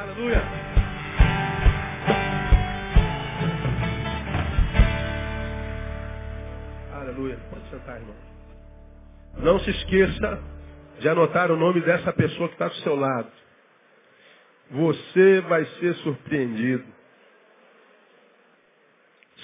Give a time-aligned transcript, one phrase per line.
[0.00, 0.42] Aleluia.
[6.94, 7.36] Aleluia.
[7.50, 8.16] Pode sentar, irmão.
[9.36, 10.42] Não se esqueça
[11.00, 13.30] de anotar o nome dessa pessoa que está do seu lado.
[14.70, 16.86] Você vai ser surpreendido.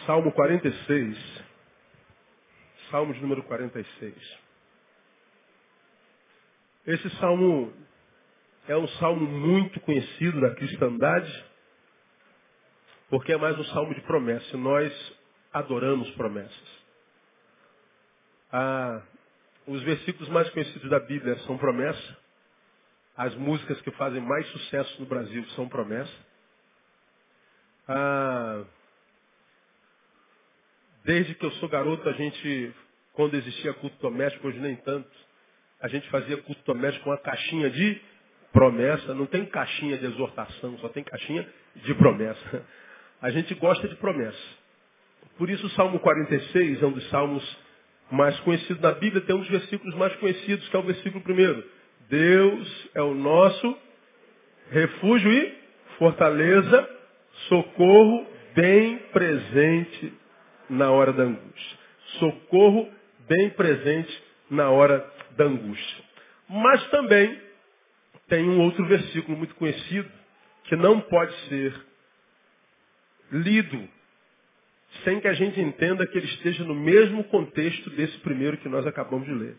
[0.07, 1.45] Salmo 46.
[2.91, 4.38] Salmo de número 46.
[6.86, 7.75] Esse salmo
[8.69, 11.45] é um salmo muito conhecido da cristandade,
[13.09, 14.56] porque é mais um salmo de promessa.
[14.56, 14.92] Nós
[15.52, 16.84] adoramos promessas.
[18.52, 19.02] Ah,
[19.66, 22.16] os versículos mais conhecidos da Bíblia são promessa.
[23.16, 26.12] As músicas que fazem mais sucesso no Brasil são promessa.
[27.89, 28.64] Ah,
[31.05, 32.75] desde que eu sou garoto, a gente,
[33.12, 35.09] quando existia culto doméstico, hoje nem tanto,
[35.80, 38.16] a gente fazia culto doméstico com uma caixinha de
[38.56, 39.12] promessa.
[39.12, 42.64] Não tem caixinha de exortação, só tem caixinha de promessa.
[43.20, 44.39] A gente gosta de promessa.
[45.36, 47.58] Por isso o Salmo 46 é um dos salmos
[48.11, 51.62] mais conhecidos da Bíblia, tem um dos versículos mais conhecidos, que é o versículo primeiro.
[52.08, 53.77] Deus é o nosso
[54.70, 55.55] refúgio e
[55.98, 56.88] fortaleza,
[57.48, 60.14] socorro bem presente
[60.70, 61.78] na hora da angústia.
[62.19, 62.88] Socorro
[63.28, 66.05] bem presente na hora da angústia.
[66.48, 67.45] Mas também
[68.28, 70.10] tem um outro versículo muito conhecido
[70.64, 71.74] que não pode ser
[73.30, 73.88] lido
[75.05, 78.86] sem que a gente entenda que ele esteja no mesmo contexto desse primeiro que nós
[78.86, 79.56] acabamos de ler.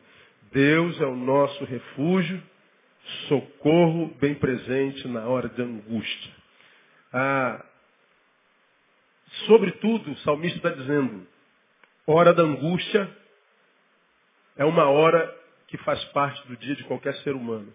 [0.52, 2.42] Deus é o nosso refúgio,
[3.28, 6.32] socorro bem presente na hora de angústia.
[7.14, 7.66] Ah,
[9.46, 11.28] sobretudo, o salmista está dizendo,
[12.06, 13.10] hora da angústia
[14.56, 15.36] é uma hora
[15.68, 17.74] que faz parte do dia de qualquer ser humano.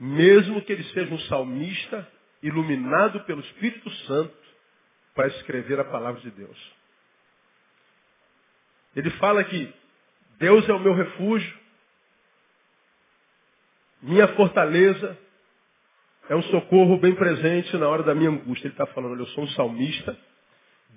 [0.00, 2.06] Mesmo que ele seja um salmista
[2.42, 4.36] iluminado pelo Espírito Santo
[5.14, 6.72] para escrever a palavra de Deus.
[8.94, 9.72] Ele fala que
[10.38, 11.58] Deus é o meu refúgio,
[14.00, 15.18] minha fortaleza,
[16.28, 18.68] é um socorro bem presente na hora da minha angústia.
[18.68, 20.16] Ele está falando, eu sou um salmista,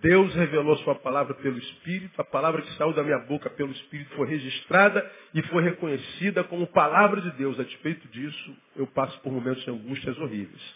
[0.01, 4.15] Deus revelou sua palavra pelo Espírito, a palavra que saiu da minha boca pelo Espírito
[4.15, 7.59] foi registrada e foi reconhecida como palavra de Deus.
[7.59, 10.75] A despeito disso, eu passo por momentos de angústias horríveis.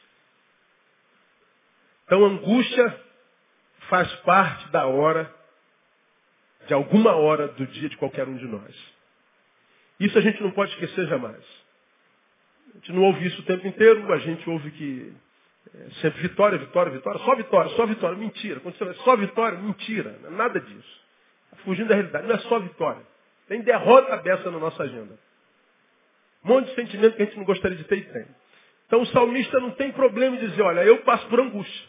[2.05, 3.01] Então, angústia
[3.89, 5.33] faz parte da hora,
[6.67, 8.75] de alguma hora do dia de qualquer um de nós.
[9.99, 11.43] Isso a gente não pode esquecer jamais.
[12.73, 15.13] A gente não ouve isso o tempo inteiro, a gente ouve que
[16.01, 18.17] sempre vitória, vitória, vitória, só vitória, só vitória.
[18.17, 18.59] Mentira.
[18.59, 20.17] Quando você só vitória, mentira.
[20.31, 21.01] Nada disso.
[21.51, 22.27] Tá fugindo da realidade.
[22.27, 23.01] Não é só vitória.
[23.47, 25.17] Tem derrota dessa na nossa agenda.
[26.43, 28.25] Um monte de sentimento que a gente não gostaria de ter e tem.
[28.87, 31.87] Então o salmista não tem problema em dizer, olha, eu passo por angústia.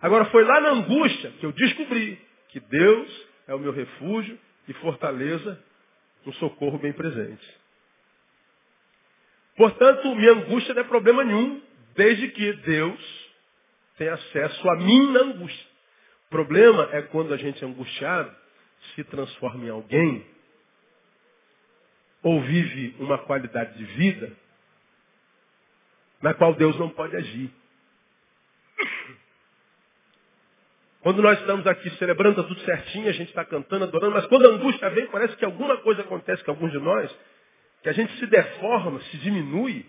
[0.00, 4.72] Agora foi lá na angústia que eu descobri que Deus é o meu refúgio e
[4.74, 5.62] fortaleza,
[6.26, 7.60] um socorro bem presente.
[9.56, 11.60] Portanto, minha angústia não é problema nenhum.
[12.00, 13.30] Desde que Deus
[13.98, 15.66] tenha acesso a mim na angústia.
[16.28, 18.34] O problema é quando a gente é angustiado,
[18.94, 20.26] se transforma em alguém,
[22.22, 24.32] ou vive uma qualidade de vida,
[26.22, 27.50] na qual Deus não pode agir.
[31.02, 34.46] Quando nós estamos aqui celebrando tá tudo certinho, a gente está cantando, adorando, mas quando
[34.46, 37.14] a angústia vem, parece que alguma coisa acontece com alguns de nós,
[37.82, 39.84] que a gente se deforma, se diminui,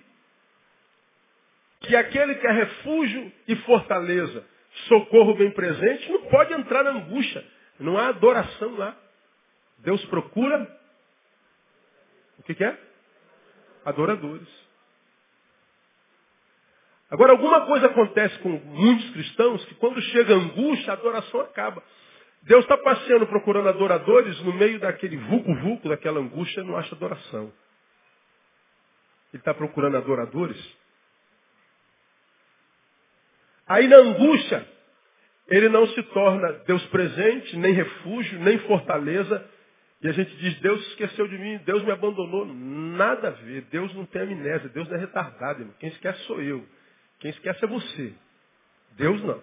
[1.82, 4.46] que aquele que é refúgio e fortaleza,
[4.88, 7.44] socorro bem presente, não pode entrar na angústia.
[7.80, 8.96] Não há adoração lá.
[9.80, 10.80] Deus procura
[12.38, 12.78] o que, que é?
[13.84, 14.48] Adoradores.
[17.10, 21.84] Agora, alguma coisa acontece com muitos cristãos que quando chega a angústia, a adoração acaba.
[22.44, 27.52] Deus está passeando procurando adoradores no meio daquele vulco-vulco, daquela angústia, não acha adoração.
[29.34, 30.58] Ele está procurando adoradores
[33.72, 34.68] Aí na angústia,
[35.48, 39.50] ele não se torna Deus presente, nem refúgio, nem fortaleza.
[40.02, 42.46] E a gente diz, Deus esqueceu de mim, Deus me abandonou.
[42.46, 43.62] Nada a ver.
[43.72, 45.62] Deus não tem amnésia, Deus não é retardado.
[45.62, 45.74] Irmão.
[45.80, 46.68] Quem esquece sou eu.
[47.20, 48.14] Quem esquece é você.
[48.98, 49.42] Deus não.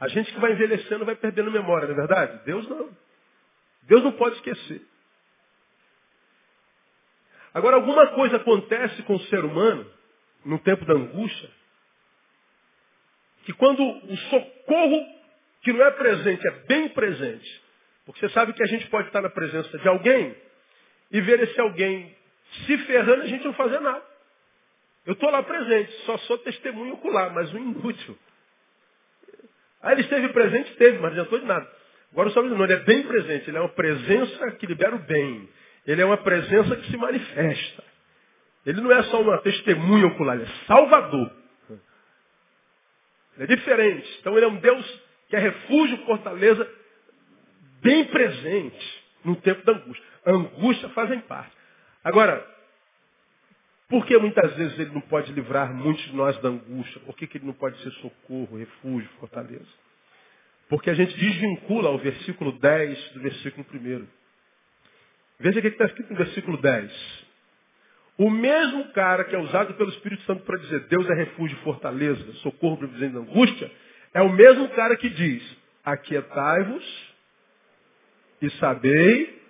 [0.00, 2.44] A gente que vai envelhecendo vai perdendo memória, não é verdade?
[2.44, 2.90] Deus não.
[3.82, 4.82] Deus não pode esquecer.
[7.54, 9.86] Agora, alguma coisa acontece com o ser humano,
[10.44, 11.59] no tempo da angústia,
[13.44, 15.06] que quando o socorro
[15.62, 17.62] que não é presente é bem presente,
[18.06, 20.34] porque você sabe que a gente pode estar na presença de alguém
[21.10, 22.14] e ver esse alguém
[22.66, 24.02] se ferrando e a gente não fazer nada.
[25.06, 28.18] Eu estou lá presente, só sou testemunho ocular, mas um inútil.
[29.82, 31.70] Aí ele esteve presente, esteve, mas não adiantou de nada.
[32.12, 34.98] Agora o Salmo não, ele é bem presente, ele é uma presença que libera o
[34.98, 35.48] bem.
[35.86, 37.84] Ele é uma presença que se manifesta.
[38.66, 41.39] Ele não é só uma testemunha ocular, ele é salvador.
[43.40, 44.18] Ele é diferente.
[44.20, 46.68] Então ele é um Deus que é refúgio, fortaleza,
[47.80, 50.04] bem presente no tempo da angústia.
[50.26, 51.52] A angústia fazem parte.
[52.04, 52.46] Agora,
[53.88, 57.00] por que muitas vezes ele não pode livrar muitos de nós da angústia?
[57.00, 59.66] Por que, que ele não pode ser socorro, refúgio, fortaleza?
[60.68, 64.06] Porque a gente desvincula o versículo 10 do versículo 1.
[65.40, 67.29] Veja o que está escrito no versículo 10.
[68.20, 72.22] O mesmo cara que é usado pelo Espírito Santo para dizer Deus é refúgio fortaleza,
[72.42, 73.72] socorro para da angústia,
[74.12, 75.42] é o mesmo cara que diz,
[75.82, 77.14] aquietai-vos
[78.42, 79.40] e sabei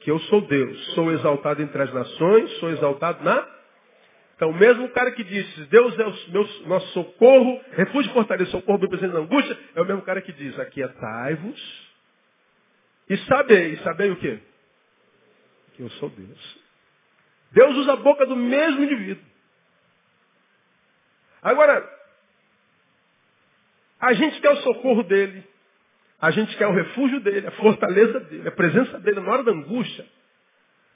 [0.00, 0.94] que eu sou Deus.
[0.94, 3.48] Sou exaltado entre as nações, sou exaltado na.
[4.34, 8.50] Então, o mesmo cara que diz, Deus é o meu, nosso socorro, refúgio e fortaleza,
[8.50, 11.92] socorro presente na angústia, é o mesmo cara que diz, aquietai-vos
[13.08, 13.76] e sabei.
[13.76, 14.40] Sabei o quê?
[15.76, 16.62] Que eu sou Deus.
[17.52, 19.24] Deus usa a boca do mesmo indivíduo.
[21.42, 21.88] Agora,
[24.00, 25.44] a gente quer o socorro dele,
[26.20, 29.52] a gente quer o refúgio dele, a fortaleza dele, a presença dele na hora da
[29.52, 30.06] angústia.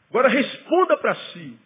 [0.09, 1.59] Agora responda para si.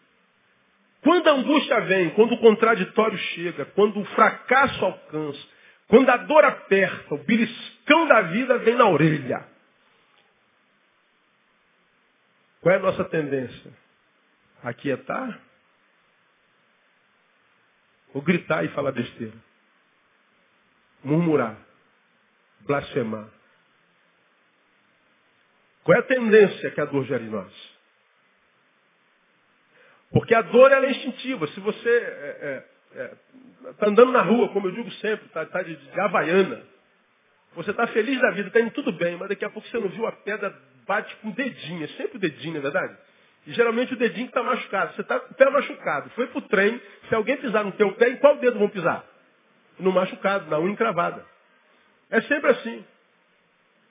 [1.03, 5.41] Quando a angústia vem, quando o contraditório chega, quando o fracasso alcança,
[5.89, 9.47] quando a dor aperta, o beliscão da vida vem na orelha.
[12.61, 13.73] Qual é a nossa tendência?
[14.63, 15.41] Aquietar?
[18.13, 19.37] Ou gritar e falar besteira?
[21.03, 21.57] Murmurar?
[22.61, 23.29] Blasfemar?
[25.85, 27.53] Qual é a tendência que a dor gera em nós?
[30.11, 31.47] Porque a dor é instintiva.
[31.49, 32.65] Se você está é,
[32.95, 36.63] é, é, tá andando na rua, como eu digo sempre, está tá de, de havaiana,
[37.55, 39.89] você está feliz da vida, está indo tudo bem, mas daqui a pouco você não
[39.89, 40.57] viu a pedra,
[40.87, 42.97] bate com o dedinho, é sempre o dedinho, não é verdade?
[43.47, 44.95] E geralmente o dedinho está machucado.
[44.95, 46.11] Você está com o pé machucado.
[46.11, 49.05] Foi para o trem, se alguém pisar no teu pé, em qual dedo vão pisar?
[49.79, 51.25] No machucado, na unha encravada.
[52.11, 52.85] É sempre assim.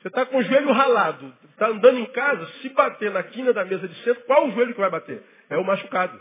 [0.01, 3.66] Você está com o joelho ralado, está andando em casa, se bater na quina da
[3.66, 5.22] mesa de centro, qual o joelho que vai bater?
[5.50, 6.19] É o machucado.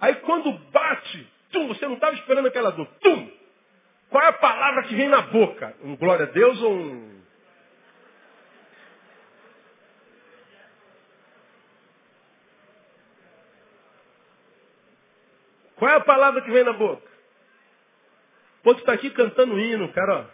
[0.00, 3.30] Aí quando bate, tum, você não estava esperando aquela dor, tum!
[4.08, 5.74] Qual é a palavra que vem na boca?
[5.82, 7.22] Um glória a Deus ou um.
[15.84, 17.02] Qual é a palavra que vem na boca?
[18.62, 20.24] Quando está aqui cantando hino, cara, ó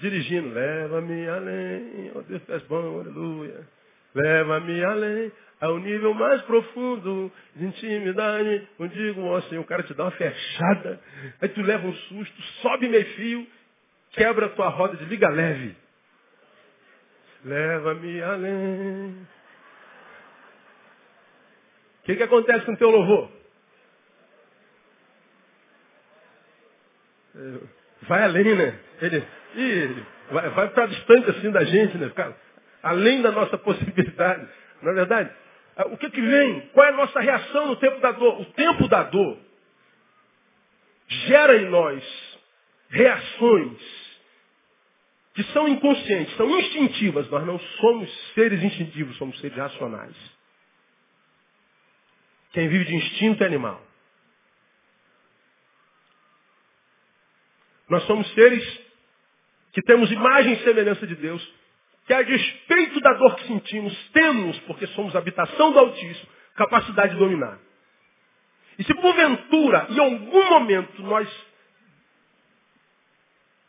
[0.00, 3.68] dirigindo, leva-me além, ó oh Deus, és bom, aleluia.
[4.12, 8.68] Leva-me além, ao nível mais profundo de intimidade.
[8.92, 11.00] Digo, ó Senhor, o cara te dá uma fechada,
[11.40, 13.46] aí tu leva um susto, sobe meio fio,
[14.10, 15.76] quebra a tua roda de liga leve.
[17.44, 19.28] Leva-me além.
[22.00, 23.35] O que, que acontece com o teu louvor?
[28.02, 28.78] Vai além, né?
[29.00, 32.10] Ele, e vai, vai para distante assim da gente, né?
[32.10, 32.36] Cara,
[32.82, 34.48] além da nossa possibilidade.
[34.82, 35.30] Não é verdade?
[35.76, 36.60] Ah, o que, que vem?
[36.72, 38.40] Qual é a nossa reação no tempo da dor?
[38.40, 39.38] O tempo da dor
[41.08, 42.02] gera em nós
[42.88, 44.06] reações
[45.34, 47.28] que são inconscientes, são instintivas.
[47.28, 50.16] Nós não somos seres instintivos, somos seres racionais.
[52.52, 53.85] Quem vive de instinto é animal.
[57.88, 58.86] Nós somos seres
[59.72, 61.54] que temos imagem e semelhança de Deus,
[62.06, 67.18] que a despeito da dor que sentimos, temos, porque somos habitação do Altíssimo, capacidade de
[67.18, 67.58] dominar.
[68.78, 71.28] E se porventura, em algum momento, nós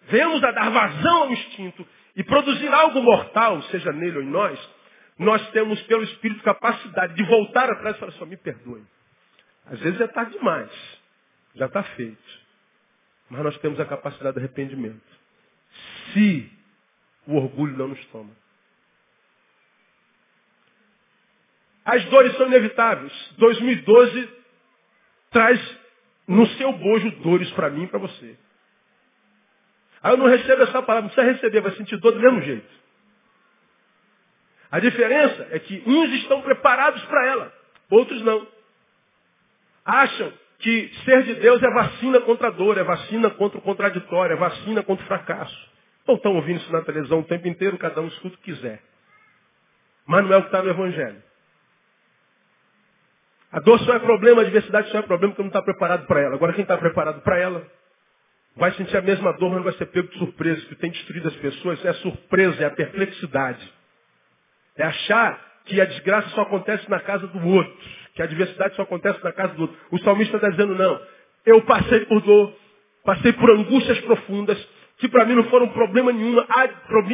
[0.03, 4.59] venhamos a dar vazão ao instinto e produzir algo mortal, seja nele ou em nós,
[5.17, 8.83] nós temos pelo Espírito capacidade de voltar atrás e falar, só me perdoe.
[9.65, 10.71] Às vezes é tarde demais,
[11.55, 12.46] já está feito.
[13.29, 15.01] Mas nós temos a capacidade de arrependimento
[16.13, 16.50] se
[17.25, 18.31] o orgulho não nos toma.
[21.84, 23.13] As dores são inevitáveis.
[23.38, 24.29] 2012
[25.31, 25.77] traz
[26.27, 28.38] no seu bojo dores para mim e para você.
[30.03, 32.77] Aí eu não recebo essa palavra, não precisa receber, vai sentir dor do mesmo jeito.
[34.69, 37.53] A diferença é que uns estão preparados para ela,
[37.89, 38.46] outros não.
[39.86, 44.33] Acham que ser de Deus é vacina contra a dor, é vacina contra o contraditório,
[44.33, 45.69] é vacina contra o fracasso.
[46.07, 48.81] Ou estão ouvindo isso na televisão o tempo inteiro, cada um escuta o que quiser.
[50.05, 51.21] Mas não é o que está no Evangelho.
[53.51, 56.21] A dor só é problema, a adversidade só é problema porque não está preparado para
[56.21, 56.35] ela.
[56.35, 57.65] Agora quem está preparado para ela
[58.55, 60.65] vai sentir a mesma dor, mas não vai ser pego de surpresa.
[60.65, 63.73] Que tem destruído as pessoas é a surpresa, é a perplexidade.
[64.75, 67.87] É achar que a desgraça só acontece na casa do outro,
[68.17, 69.77] que a adversidade só acontece na casa do outro.
[69.91, 71.00] O salmista está dizendo, não,
[71.45, 72.51] eu passei por dor,
[73.05, 74.57] passei por angústias profundas,
[74.97, 76.36] que para mim não foram problema nenhum,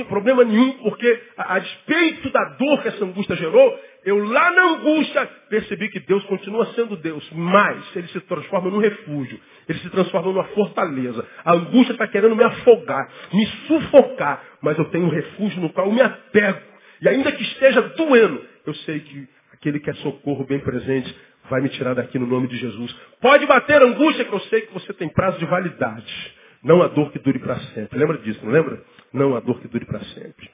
[0.08, 4.64] problema nenhum, porque a, a despeito da dor que essa angústia gerou, eu lá na
[4.76, 9.90] angústia percebi que Deus continua sendo Deus, mas ele se transforma num refúgio, ele se
[9.90, 11.28] transforma numa fortaleza.
[11.44, 15.88] A angústia está querendo me afogar, me sufocar, mas eu tenho um refúgio no qual
[15.88, 16.62] eu me apego.
[17.02, 19.28] E ainda que esteja doendo, eu sei que
[19.64, 21.16] aquele que é socorro bem presente
[21.50, 22.94] vai me tirar daqui no nome de Jesus.
[23.22, 26.36] Pode bater angústia, que eu sei que você tem prazo de validade.
[26.62, 27.98] Não a dor que dure para sempre.
[27.98, 28.82] Lembra disso, não lembra?
[29.14, 30.50] Não a dor que dure para sempre.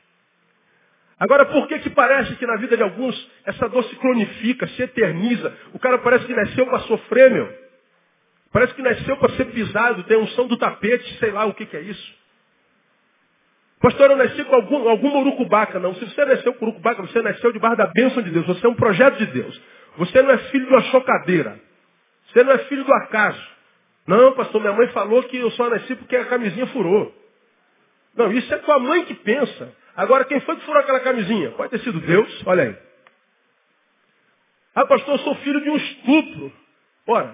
[1.20, 4.82] Agora, por que que parece que na vida de alguns essa dor se cronifica, se
[4.84, 5.54] eterniza?
[5.74, 7.52] O cara parece que nasceu para sofrer, meu.
[8.52, 11.78] Parece que nasceu para ser pisado, tem unção do tapete, sei lá o que, que
[11.78, 12.20] é isso.
[13.82, 15.80] Pastor, eu nasci com algum, alguma urucubaca.
[15.80, 18.46] Não, se você nasceu com urucubaca, você nasceu debaixo da bênção de Deus.
[18.46, 19.62] Você é um projeto de Deus.
[19.98, 21.60] Você não é filho de uma chocadeira.
[22.28, 23.42] Você não é filho do acaso.
[24.06, 27.14] Não, pastor, minha mãe falou que eu só nasci porque a camisinha furou.
[28.16, 29.74] Não, isso é tua mãe que pensa.
[29.96, 31.52] Agora, quem foi que furou aquela camisinha?
[31.52, 32.78] Pode ter sido Deus, olha aí.
[34.76, 36.54] Ah, pastor, eu sou filho de um estupro.
[37.08, 37.34] Ora,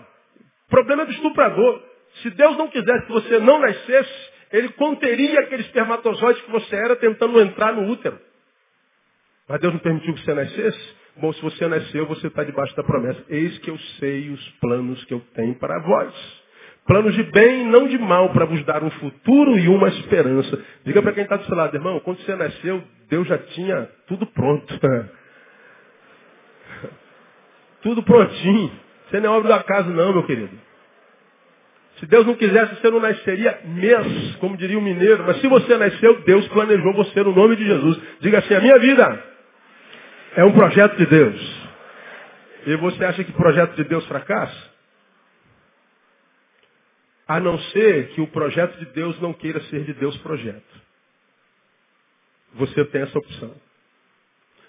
[0.67, 1.81] o problema é do estuprador.
[2.21, 6.95] Se Deus não quisesse que você não nascesse, ele conteria aquele espermatozoide que você era
[6.95, 8.17] tentando entrar no útero.
[9.47, 10.95] Mas Deus não permitiu que você nascesse?
[11.17, 13.24] Bom, se você nasceu, você está debaixo da promessa.
[13.29, 16.43] Eis que eu sei os planos que eu tenho para vós.
[16.88, 20.63] Planos de bem e não de mal, para vos dar um futuro e uma esperança.
[20.83, 24.25] Diga para quem está do seu lado, irmão, quando você nasceu, Deus já tinha tudo
[24.27, 24.74] pronto.
[27.81, 28.71] tudo prontinho.
[29.09, 30.64] Você não é obra do acaso não, meu querido.
[31.99, 35.23] Se Deus não quisesse, você não nasceria mês, como diria o mineiro.
[35.25, 37.97] Mas se você nasceu, Deus planejou você no nome de Jesus.
[38.19, 39.23] Diga assim, a minha vida
[40.35, 41.65] é um projeto de Deus.
[42.67, 44.75] E você acha que projeto de Deus fracassa?
[47.27, 50.85] A não ser que o projeto de Deus não queira ser de Deus projeto.
[52.55, 53.55] Você tem essa opção.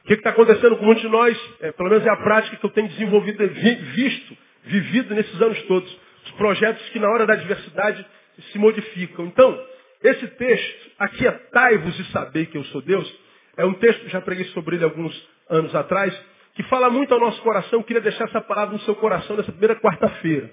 [0.05, 1.37] O que está acontecendo com muitos de nós?
[1.61, 6.06] É, pelo menos é a prática que eu tenho desenvolvido, visto, vivido nesses anos todos
[6.27, 8.05] os projetos que na hora da adversidade
[8.53, 9.27] se modificam.
[9.27, 9.67] Então,
[10.03, 13.11] esse texto, aquietai-vos e saber que eu sou Deus,
[13.57, 16.15] é um texto, já preguei sobre ele alguns anos atrás,
[16.55, 17.83] que fala muito ao nosso coração.
[17.83, 20.51] Queria deixar essa palavra no seu coração nessa primeira quarta-feira.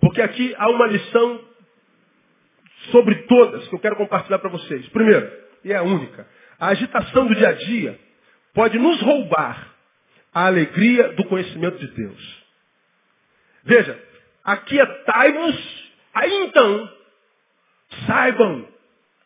[0.00, 1.40] Porque aqui há uma lição
[2.90, 4.86] sobre todas que eu quero compartilhar para vocês.
[4.88, 5.30] Primeiro,
[5.64, 6.26] e é a única,
[6.58, 7.98] a agitação do dia a dia
[8.54, 9.74] pode nos roubar
[10.32, 12.44] a alegria do conhecimento de Deus.
[13.64, 13.98] Veja,
[14.46, 16.96] aquietai-vos, aí então,
[18.06, 18.68] saibam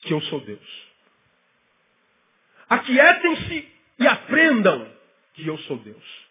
[0.01, 0.91] que eu sou Deus.
[2.71, 4.91] Aquietem-se e aprendam
[5.35, 6.31] que eu sou Deus.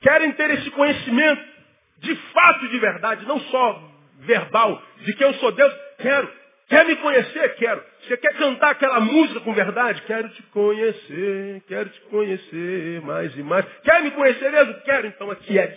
[0.00, 1.50] Querem ter esse conhecimento
[1.98, 5.74] de fato e de verdade, não só verbal, de que eu sou Deus?
[5.98, 6.32] Quero.
[6.68, 7.56] Quer me conhecer?
[7.56, 7.84] Quero.
[8.02, 10.02] Você quer cantar aquela música com verdade?
[10.02, 13.66] Quero te conhecer, quero te conhecer mais e mais.
[13.82, 14.74] Quer me conhecer mesmo?
[14.82, 15.06] Quero.
[15.06, 15.76] Então aqui é.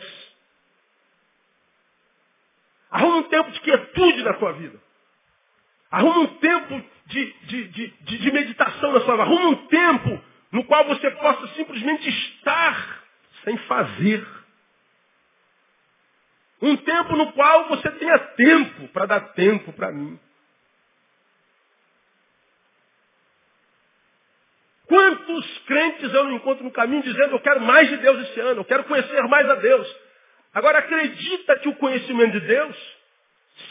[2.90, 4.80] Arruma um tempo de quietude na sua vida.
[5.92, 7.88] Arruma um tempo de, de, de,
[8.18, 9.24] de, meditação na sua vida.
[9.24, 13.04] Arruma um tempo no qual você possa simplesmente estar
[13.44, 14.26] sem fazer.
[16.62, 20.18] Um tempo no qual você tenha tempo para dar tempo para mim.
[24.94, 28.62] Quantos crentes eu não encontro no caminho dizendo eu quero mais de Deus esse ano,
[28.62, 29.96] eu quero conhecer mais a Deus.
[30.54, 32.98] Agora acredita que o conhecimento de Deus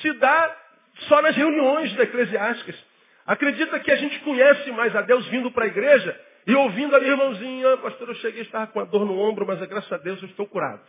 [0.00, 0.57] se dá
[1.07, 2.75] só nas reuniões da eclesiásticas.
[3.25, 7.07] Acredita que a gente conhece mais a Deus vindo para a igreja e ouvindo ali,
[7.07, 10.21] irmãozinho, ah, pastor, eu cheguei, estava com a dor no ombro, mas graças a Deus
[10.23, 10.83] eu estou curado.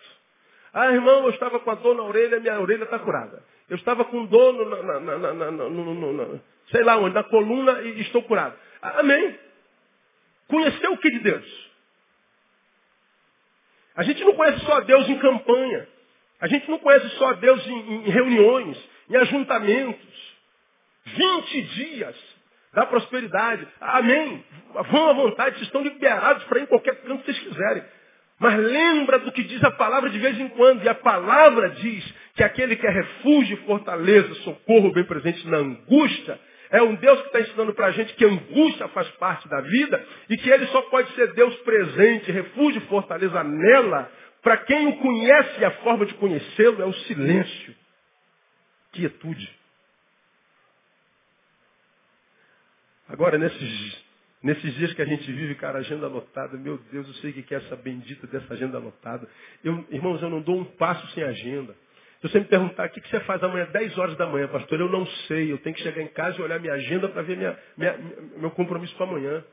[0.73, 3.43] Ah, irmão, eu estava com a dor na orelha, minha orelha está curada.
[3.69, 6.39] Eu estava com dor, no, na, na, na,
[6.71, 8.55] sei lá onde, na coluna e estou curado.
[8.81, 9.52] Amém.
[10.53, 11.71] Conhecer o que de Deus?
[13.95, 15.87] A gente não conhece só Deus em campanha.
[16.39, 18.77] A gente não conhece só Deus em, em reuniões,
[19.09, 20.35] em ajuntamentos.
[21.07, 22.15] 20 dias
[22.71, 23.67] da prosperidade.
[23.81, 24.45] Amém.
[24.91, 27.83] Vão à vontade, vocês estão liberados para ir em qualquer canto que vocês quiserem.
[28.37, 30.83] Mas lembra do que diz a palavra de vez em quando.
[30.83, 36.39] E a palavra diz que aquele que é refúgio, fortaleza, socorro bem presente na angústia,
[36.73, 40.03] É um Deus que está ensinando para a gente que angústia faz parte da vida
[40.27, 44.11] e que ele só pode ser Deus presente, refúgio e fortaleza nela.
[44.41, 47.75] Para quem o conhece e a forma de conhecê-lo é o silêncio,
[48.91, 49.47] quietude.
[53.07, 54.03] Agora, nesses,
[54.41, 57.57] nesses dias que a gente vive, cara, agenda lotada, meu Deus, eu sei que é
[57.59, 59.29] essa bendita dessa agenda lotada.
[59.63, 61.75] Eu, irmãos, eu não dou um passo sem agenda.
[62.23, 64.87] Se você me perguntar o que você faz amanhã, 10 horas da manhã, pastor, eu
[64.87, 65.51] não sei.
[65.51, 67.99] Eu tenho que chegar em casa e olhar minha agenda para ver minha, minha,
[68.37, 69.43] meu compromisso para amanhã.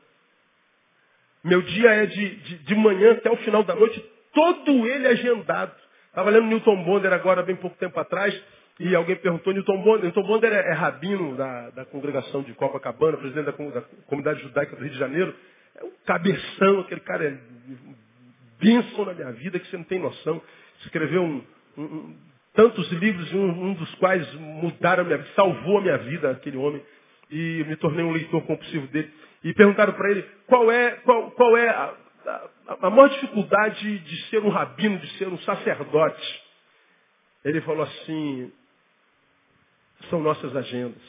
[1.43, 4.01] Meu dia é de, de, de, manhã até o final da noite,
[4.33, 5.75] todo ele agendado.
[6.07, 8.41] Estava lendo Newton Bonder agora, bem pouco tempo atrás,
[8.79, 13.17] e alguém perguntou, Newton Bonder, Newton Bonder é, é rabino da, da, congregação de Copacabana,
[13.17, 15.35] presidente da, da, comunidade judaica do Rio de Janeiro.
[15.75, 17.37] É um cabeção, aquele cara é
[18.61, 20.41] bênção na minha vida que você não tem noção.
[20.85, 21.43] Escreveu um,
[21.77, 26.31] um, Tantos livros, um, um dos quais mudaram a minha vida, salvou a minha vida,
[26.31, 26.83] aquele homem.
[27.29, 29.11] E me tornei um leitor compulsivo dele.
[29.43, 34.29] E perguntaram para ele qual é, qual, qual é a, a, a maior dificuldade de
[34.29, 36.43] ser um rabino, de ser um sacerdote.
[37.43, 38.51] Ele falou assim,
[40.09, 41.01] são nossas agendas.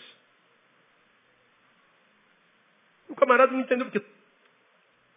[3.08, 4.11] O camarada não entendeu porque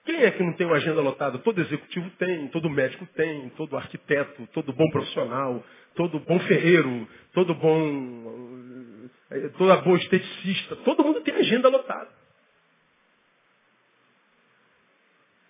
[0.06, 1.40] quem é que não tem uma agenda lotada?
[1.40, 7.56] Todo executivo tem, todo médico tem, todo arquiteto, todo bom profissional, todo bom ferreiro, todo
[7.56, 12.10] bom, eh, toda boa esteticista, todo mundo tem agenda lotada.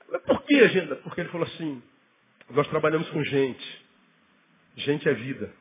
[0.09, 0.95] Mas por que agenda?
[0.97, 1.83] Porque ele falou assim,
[2.49, 3.85] nós trabalhamos com gente.
[4.77, 5.51] Gente é vida.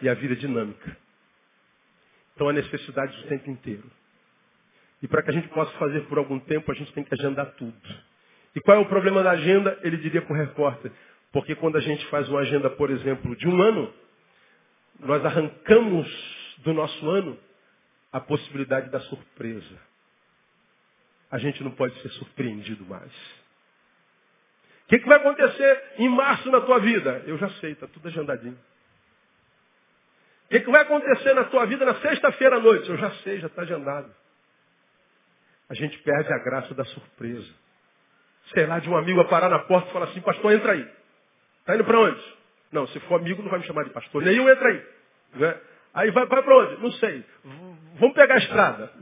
[0.00, 0.96] E a vida é dinâmica.
[2.34, 3.90] Então há necessidade o tempo inteiro.
[5.02, 7.54] E para que a gente possa fazer por algum tempo, a gente tem que agendar
[7.56, 8.06] tudo.
[8.56, 9.78] E qual é o problema da agenda?
[9.82, 10.90] Ele diria para o repórter.
[11.30, 13.92] Porque quando a gente faz uma agenda, por exemplo, de um ano,
[14.98, 17.38] nós arrancamos do nosso ano
[18.10, 19.78] a possibilidade da surpresa.
[21.30, 23.12] A gente não pode ser surpreendido mais.
[24.84, 27.24] O que, que, vai acontecer em março na tua vida?
[27.26, 28.58] Eu já sei, está tudo agendadinho.
[30.46, 32.88] O que, que vai acontecer na tua vida na sexta-feira à noite?
[32.88, 34.14] Eu já sei, já está agendado.
[35.68, 37.65] A gente perde a graça da surpresa.
[38.54, 40.86] Sei lá, de um amigo a parar na porta e falar assim, pastor, entra aí.
[41.60, 42.36] Está indo para onde?
[42.72, 44.22] Não, se for amigo, não vai me chamar de pastor.
[44.22, 44.82] Nenhum entra aí.
[45.34, 45.56] Né?
[45.94, 46.82] Aí vai, vai para onde?
[46.82, 47.24] Não sei.
[47.98, 48.92] Vamos pegar a estrada.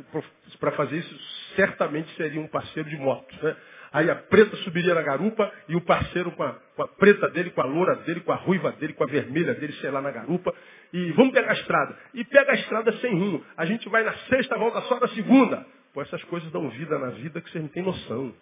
[0.60, 1.18] Para fazer isso,
[1.56, 3.34] certamente seria um parceiro de moto.
[3.42, 3.56] Né?
[3.92, 7.50] Aí a preta subiria na garupa e o parceiro com a, com a, preta dele,
[7.50, 10.10] com a loura dele, com a ruiva dele, com a vermelha dele, sei lá, na
[10.10, 10.54] garupa.
[10.92, 11.96] E vamos pegar a estrada.
[12.12, 13.44] E pega a estrada sem rumo.
[13.56, 15.64] A gente vai na sexta, volta só na segunda.
[15.92, 18.34] Pô, essas coisas dão vida na vida que vocês não têm noção.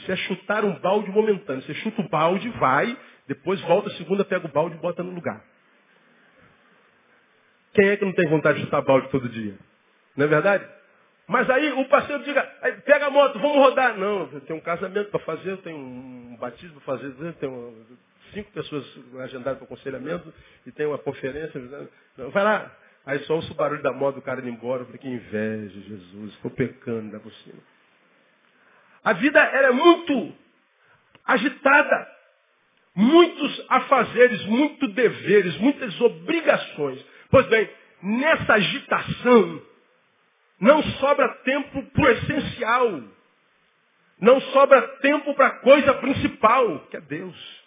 [0.00, 1.62] Isso é chutar um balde momentâneo.
[1.62, 5.10] Você chuta o balde, vai, depois volta a segunda, pega o balde e bota no
[5.10, 5.44] lugar.
[7.74, 9.54] Quem é que não tem vontade de chutar balde todo dia?
[10.16, 10.66] Não é verdade?
[11.26, 12.42] Mas aí o parceiro diga,
[12.84, 13.96] pega a moto, vamos rodar.
[13.96, 17.86] Não, eu tenho um casamento para fazer, eu tenho um batismo para fazer, eu tenho
[18.32, 18.84] cinco pessoas
[19.20, 20.32] agendadas para aconselhamento
[20.66, 21.60] e tem uma conferência.
[22.32, 22.76] Vai lá.
[23.06, 24.82] Aí só ouço o barulho da moto do cara indo embora.
[24.82, 27.60] Eu falei, que inveja, Jesus, estou pecando, da por cima.
[29.04, 30.34] A vida ela é muito
[31.24, 32.08] agitada.
[32.94, 37.04] Muitos afazeres, muitos deveres, muitas obrigações.
[37.30, 37.70] Pois bem,
[38.02, 39.62] nessa agitação,
[40.60, 43.02] não sobra tempo para o essencial.
[44.20, 47.60] Não sobra tempo para a coisa principal, que é Deus.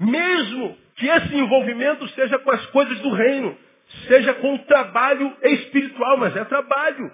[0.00, 3.56] Mesmo que esse envolvimento seja com as coisas do reino,
[4.08, 7.12] seja com o trabalho espiritual, mas é trabalho.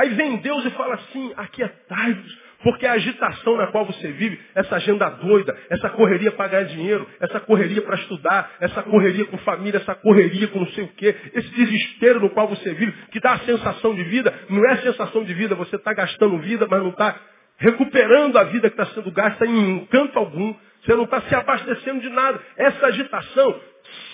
[0.00, 4.76] Aí vem Deus e fala assim, aquietai-vos, porque a agitação na qual você vive, essa
[4.76, 9.76] agenda doida, essa correria para ganhar dinheiro, essa correria para estudar, essa correria com família,
[9.76, 13.32] essa correria com não sei o quê, esse desespero no qual você vive, que dá
[13.32, 16.88] a sensação de vida, não é sensação de vida, você está gastando vida, mas não
[16.88, 17.20] está
[17.58, 22.00] recuperando a vida que está sendo gasta em encanto algum, você não está se abastecendo
[22.00, 22.40] de nada.
[22.56, 23.60] Essa agitação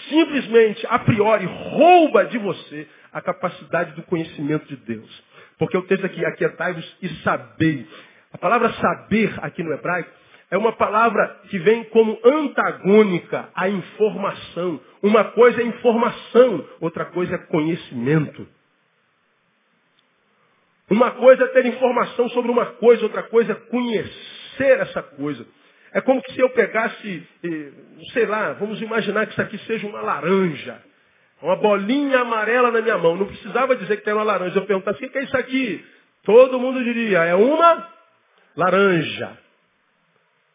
[0.08, 5.35] simplesmente, a priori, rouba de você a capacidade do conhecimento de Deus.
[5.58, 7.86] Porque o texto aqui, aquietai-vos e sabei.
[8.32, 10.10] A palavra saber aqui no hebraico
[10.50, 14.80] é uma palavra que vem como antagônica à informação.
[15.02, 18.46] Uma coisa é informação, outra coisa é conhecimento.
[20.88, 25.46] Uma coisa é ter informação sobre uma coisa, outra coisa é conhecer essa coisa.
[25.92, 27.26] É como se eu pegasse,
[28.12, 30.80] sei lá, vamos imaginar que isso aqui seja uma laranja.
[31.42, 33.16] Uma bolinha amarela na minha mão.
[33.16, 34.58] Não precisava dizer que era uma laranja.
[34.58, 35.84] Eu perguntasse, o que é isso aqui?
[36.22, 37.88] Todo mundo diria, é uma
[38.56, 39.38] laranja.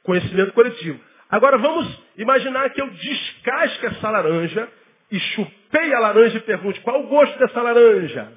[0.03, 0.99] Conhecimento coletivo.
[1.29, 4.67] Agora vamos imaginar que eu descasque essa laranja
[5.11, 8.31] e chupei a laranja e pergunte, qual o gosto dessa laranja?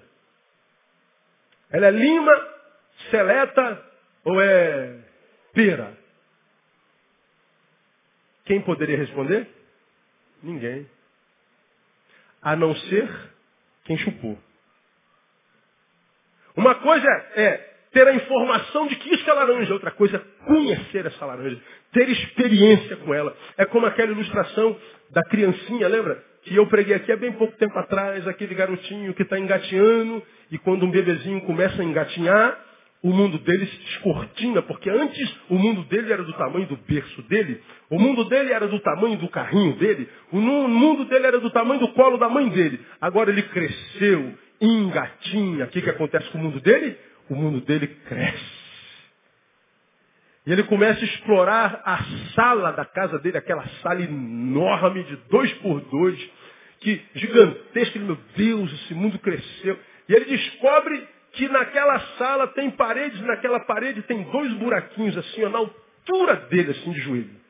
[1.70, 2.48] Ela é lima,
[3.10, 3.84] seleta
[4.24, 4.98] ou é
[5.52, 5.96] pera?
[8.44, 9.48] Quem poderia responder?
[10.42, 10.86] Ninguém.
[12.44, 13.08] A não ser
[13.84, 14.38] quem chupou.
[16.56, 21.06] Uma coisa é ter a informação de que isso é laranja, outra coisa é conhecer
[21.06, 21.60] essa laranja,
[21.92, 23.34] ter experiência com ela.
[23.56, 24.76] É como aquela ilustração
[25.10, 26.22] da criancinha, lembra?
[26.42, 30.58] Que eu preguei aqui há bem pouco tempo atrás, aquele garotinho que está engatinhando, e
[30.58, 32.58] quando um bebezinho começa a engatinhar,
[33.04, 37.20] o mundo dele se descortina, porque antes o mundo dele era do tamanho do berço
[37.24, 41.50] dele, o mundo dele era do tamanho do carrinho dele, o mundo dele era do
[41.50, 42.80] tamanho do colo da mãe dele.
[42.98, 45.66] Agora ele cresceu, engatinha.
[45.66, 46.96] O que, que acontece com o mundo dele?
[47.28, 48.64] O mundo dele cresce.
[50.46, 51.98] E ele começa a explorar a
[52.34, 56.30] sala da casa dele, aquela sala enorme de dois por dois,
[56.80, 59.78] que gigantesca, meu Deus, esse mundo cresceu.
[60.08, 65.48] E ele descobre que naquela sala tem paredes, naquela parede tem dois buraquinhos assim, ó,
[65.48, 67.44] na altura dele, assim, de joelho.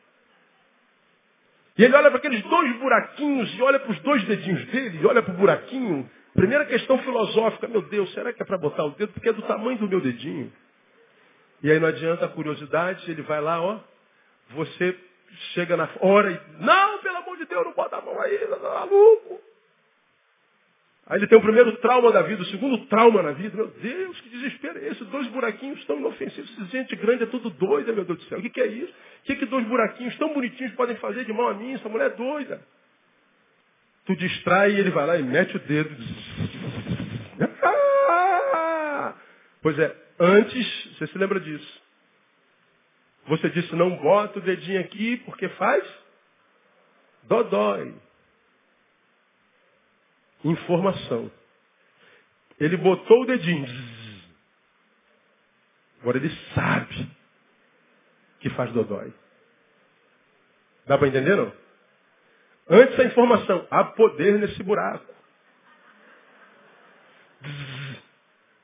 [1.77, 5.07] E ele olha para aqueles dois buraquinhos e olha para os dois dedinhos dele, e
[5.07, 6.09] olha para o buraquinho.
[6.35, 9.13] Primeira questão filosófica, meu Deus, será que é para botar o dedo?
[9.13, 10.53] Porque é do tamanho do meu dedinho.
[11.63, 13.81] E aí não adianta a curiosidade, ele vai lá, ó,
[14.51, 14.97] você
[15.53, 19.41] chega na hora e, não, pelo amor de Deus, não bota a mão aí, maluco.
[21.07, 23.55] Aí ele tem o primeiro trauma da vida, o segundo trauma na vida.
[23.55, 25.05] Meu Deus, que desespero é esse?
[25.05, 26.51] Dois buraquinhos tão inofensivos.
[26.71, 28.39] Gente grande é tudo doida, meu Deus do céu.
[28.39, 28.93] O que, que é isso?
[28.93, 31.75] O que, que dois buraquinhos tão bonitinhos podem fazer de mão a mim?
[31.75, 32.67] Essa mulher é doida.
[34.07, 35.95] Tu distrai e ele vai lá e mete o dedo.
[39.61, 41.83] Pois é, antes, você se lembra disso.
[43.27, 45.85] Você disse, não bota o dedinho aqui porque faz
[47.25, 47.95] dodói
[50.45, 51.31] informação.
[52.61, 53.67] Ele botou o dedinho.
[56.01, 57.11] Agora ele sabe
[58.41, 59.13] que faz dodói.
[60.87, 61.53] Dá para entender não?
[62.69, 65.13] Antes da informação, há poder nesse buraco.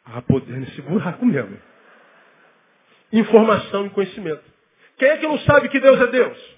[0.04, 1.58] Há poder nesse buraco mesmo.
[3.12, 4.44] Informação e conhecimento.
[4.98, 6.56] Quem é que não sabe que Deus é Deus?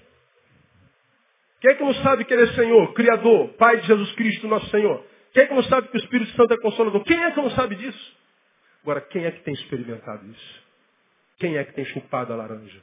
[1.61, 4.69] Quem é que não sabe que Ele é Senhor, Criador, Pai de Jesus Cristo, nosso
[4.69, 5.12] Senhor?
[5.33, 7.03] Quem é que não sabe que o Espírito Santo é consolador?
[7.03, 8.17] Quem é que não sabe disso?
[8.83, 10.63] Agora, quem é que tem experimentado isso?
[11.39, 12.81] Quem é que tem chupado a laranja?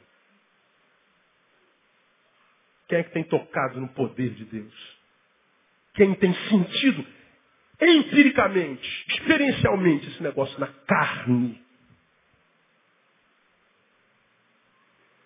[2.88, 4.98] Quem é que tem tocado no poder de Deus?
[5.94, 7.06] Quem tem sentido
[7.80, 11.62] empiricamente, experiencialmente esse negócio na carne?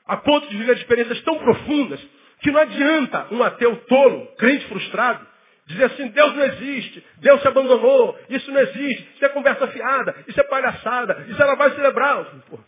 [0.06, 2.06] A ponto de viver experiências tão profundas
[2.40, 5.26] que não adianta um ateu tolo, crente frustrado,
[5.66, 10.14] Dizer assim, Deus não existe, Deus se abandonou, isso não existe, isso é conversa fiada,
[10.28, 12.26] isso é palhaçada, isso é lavagem cerebral.
[12.50, 12.58] Pô,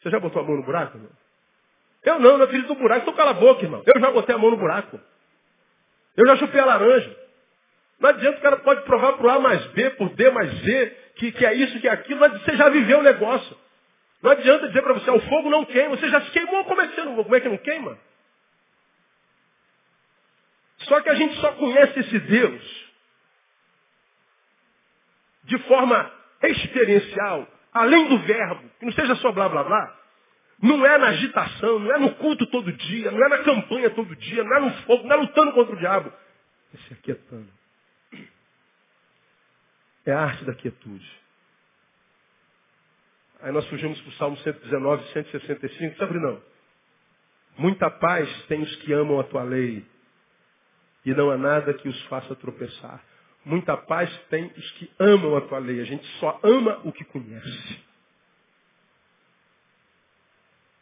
[0.00, 1.10] você já botou a mão no buraco, irmão?
[2.04, 3.82] Eu não, meu filho do buraco, então cala a boca, irmão.
[3.86, 4.98] Eu já botei a mão no buraco.
[6.16, 7.16] Eu já chupei a laranja.
[8.00, 11.32] Não adianta o cara pode provar por A mais B, por D mais Z, que,
[11.32, 13.56] que é isso, que é aquilo, mas você já viveu o negócio.
[14.22, 16.88] Não adianta dizer para você, o fogo não queima, você já se queimou, como é
[16.88, 17.96] que não, como é que não queima?
[20.88, 22.88] Só que a gente só conhece esse Deus
[25.44, 29.98] de forma experiencial, além do verbo, que não seja só blá blá blá.
[30.60, 34.14] Não é na agitação, não é no culto todo dia, não é na campanha todo
[34.16, 36.12] dia, não é no fogo, não é lutando contra o diabo.
[36.74, 37.48] Esse aquietando.
[40.04, 41.08] É a arte da quietude.
[43.40, 46.42] Aí nós fugimos para o Salmo 119, 165, sabe não?
[47.56, 49.86] Muita paz tem os que amam a tua lei
[51.08, 53.02] e não há nada que os faça tropeçar.
[53.42, 55.80] Muita paz tem os que amam a tua lei.
[55.80, 57.80] A gente só ama o que conhece.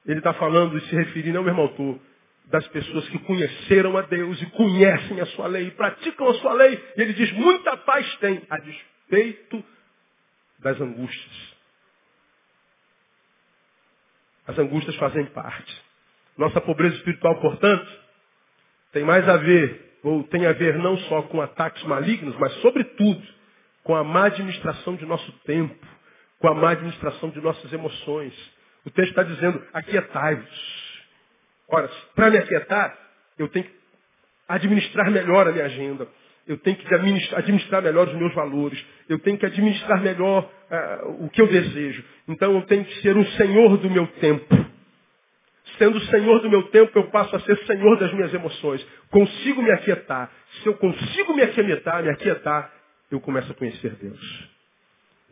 [0.05, 2.01] Ele está falando e se referindo ao mesmo autor
[2.47, 6.55] das pessoas que conheceram a Deus e conhecem a sua lei, e praticam a sua
[6.55, 6.75] lei.
[6.97, 9.65] E ele diz, muita paz tem, a despeito
[10.59, 11.57] das angústias.
[14.47, 15.83] As angústias fazem parte.
[16.37, 18.01] Nossa pobreza espiritual, portanto,
[18.93, 23.21] tem mais a ver ou tem a ver não só com ataques malignos, mas sobretudo
[23.83, 25.85] com a má administração de nosso tempo,
[26.38, 28.33] com a má administração de nossas emoções.
[28.85, 31.03] O texto está dizendo, aquietai-vos.
[31.69, 32.97] Ora, para me aquietar,
[33.37, 33.73] eu tenho que
[34.49, 36.07] administrar melhor a minha agenda.
[36.47, 36.95] Eu tenho que
[37.35, 38.81] administrar, melhor os meus valores.
[39.09, 42.05] Eu tenho que administrar melhor uh, o que eu desejo.
[42.29, 44.56] Então eu tenho que ser o senhor do meu tempo.
[45.79, 48.87] Sendo senhor do meu tempo, eu passo a ser senhor das minhas emoções.
[49.11, 50.31] Consigo me aquietar.
[50.62, 52.73] Se eu consigo me aquietar, me aquietar,
[53.11, 54.49] eu começo a conhecer Deus.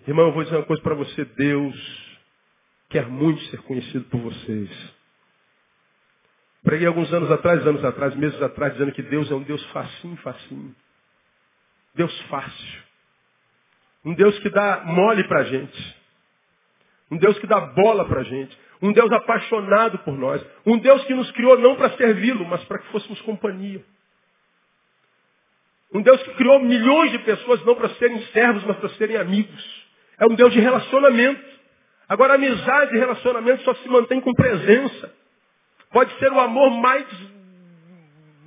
[0.06, 1.24] Irmão, eu vou dizer uma coisa para você.
[1.24, 2.14] Deus
[2.90, 4.70] quer muito ser conhecido por vocês.
[6.62, 10.16] Preguei alguns anos atrás, anos atrás, meses atrás, dizendo que Deus é um Deus facinho,
[10.18, 10.74] facinho.
[11.94, 12.82] Deus fácil.
[14.04, 16.03] Um Deus que dá mole para gente.
[17.14, 18.58] Um Deus que dá bola para a gente.
[18.82, 20.44] Um Deus apaixonado por nós.
[20.66, 23.80] Um Deus que nos criou não para servi-lo, mas para que fôssemos companhia.
[25.92, 29.86] Um Deus que criou milhões de pessoas não para serem servos, mas para serem amigos.
[30.18, 31.40] É um Deus de relacionamento.
[32.08, 35.14] Agora, amizade e relacionamento só se mantém com presença.
[35.92, 37.06] Pode ser o amor mais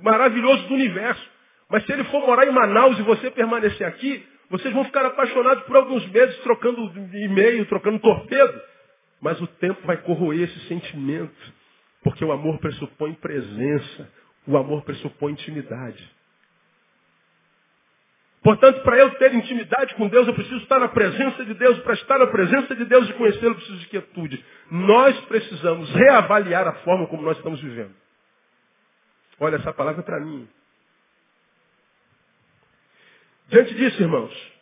[0.02, 1.26] maravilhoso do universo.
[1.70, 5.64] Mas se ele for morar em Manaus e você permanecer aqui, vocês vão ficar apaixonados
[5.64, 6.80] por alguns meses trocando
[7.14, 8.60] e-mail, trocando torpedo.
[9.20, 11.52] Mas o tempo vai corroer esse sentimento.
[12.02, 14.10] Porque o amor pressupõe presença.
[14.46, 16.18] O amor pressupõe intimidade.
[18.42, 21.78] Portanto, para eu ter intimidade com Deus, eu preciso estar na presença de Deus.
[21.80, 24.44] Para estar na presença de Deus e conhecê-lo, eu preciso de quietude.
[24.70, 27.94] Nós precisamos reavaliar a forma como nós estamos vivendo.
[29.40, 30.48] Olha, essa palavra é para mim.
[33.48, 34.52] Diante disso, irmãos,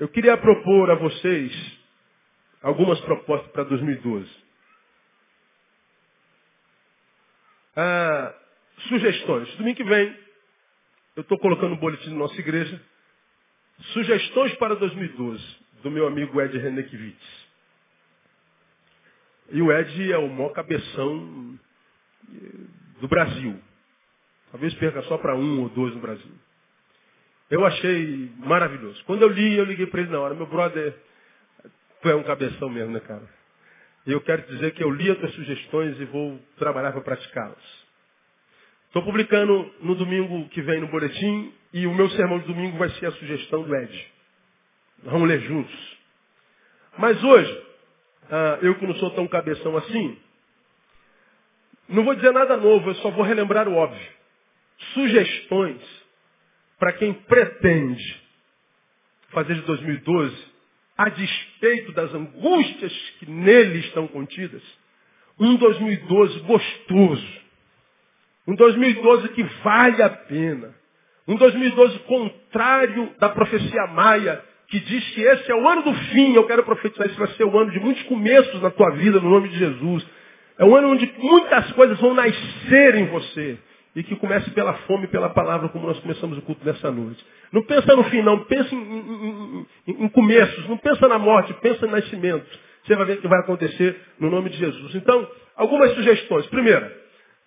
[0.00, 1.78] eu queria propor a vocês
[2.60, 4.28] algumas propostas para 2012.
[7.76, 8.34] Ah,
[8.88, 9.54] sugestões.
[9.56, 10.18] Domingo que vem,
[11.14, 12.82] eu estou colocando no boletim da nossa igreja
[13.92, 15.44] sugestões para 2012,
[15.82, 17.46] do meu amigo Ed Renekiewicz.
[19.50, 21.58] E o Ed é o maior cabeção
[23.00, 23.62] do Brasil.
[24.50, 26.32] Talvez perca só para um ou dois no Brasil.
[27.52, 29.04] Eu achei maravilhoso.
[29.04, 30.32] Quando eu li, eu liguei para ele na hora.
[30.34, 30.96] Meu brother,
[32.00, 33.28] tu é um cabeção mesmo, né, cara?
[34.06, 37.86] E eu quero dizer que eu li as tuas sugestões e vou trabalhar para praticá-las.
[38.86, 42.88] Estou publicando no domingo que vem no boletim e o meu sermão de domingo vai
[42.88, 44.12] ser a sugestão do Ed.
[45.02, 45.98] Vamos ler juntos.
[46.96, 47.66] Mas hoje,
[48.30, 50.18] ah, eu que não sou tão cabeção assim,
[51.86, 54.10] não vou dizer nada novo, eu só vou relembrar o óbvio.
[54.94, 56.01] Sugestões
[56.82, 58.20] para quem pretende
[59.28, 60.36] fazer de 2012,
[60.98, 64.60] a despeito das angústias que nele estão contidas,
[65.38, 67.42] um 2012 gostoso.
[68.48, 70.74] Um 2012 que vale a pena.
[71.28, 76.34] Um 2012 contrário da profecia maia, que diz que esse é o ano do fim.
[76.34, 79.30] Eu quero profetizar, esse vai ser o ano de muitos começos na tua vida, no
[79.30, 80.04] nome de Jesus.
[80.58, 83.56] É um ano onde muitas coisas vão nascer em você
[83.94, 87.24] e que comece pela fome e pela palavra, como nós começamos o culto nessa noite.
[87.52, 88.44] Não pensa no fim, não.
[88.44, 90.68] Pensa em, em, em, em começos.
[90.68, 92.46] Não pensa na morte, pensa no nascimento.
[92.84, 94.94] Você vai ver o que vai acontecer no nome de Jesus.
[94.94, 96.46] Então, algumas sugestões.
[96.46, 96.90] Primeira,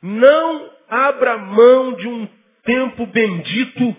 [0.02, 2.28] não abra mão de um
[2.64, 3.96] tempo bendito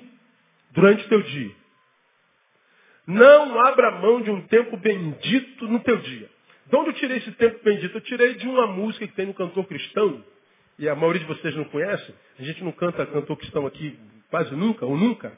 [0.73, 1.51] durante o teu dia.
[3.07, 6.29] Não abra mão de um tempo bendito no teu dia.
[6.67, 7.97] De onde eu tirei esse tempo bendito?
[7.97, 10.23] Eu tirei de uma música que tem no cantor cristão,
[10.79, 13.99] e a maioria de vocês não conhece, a gente não canta cantor cristão aqui
[14.31, 15.33] quase nunca, ou nunca,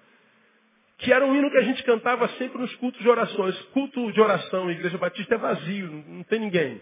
[0.98, 3.56] que era um hino que a gente cantava sempre nos cultos de orações.
[3.72, 6.80] Culto de oração, Igreja Batista é vazio, não tem ninguém.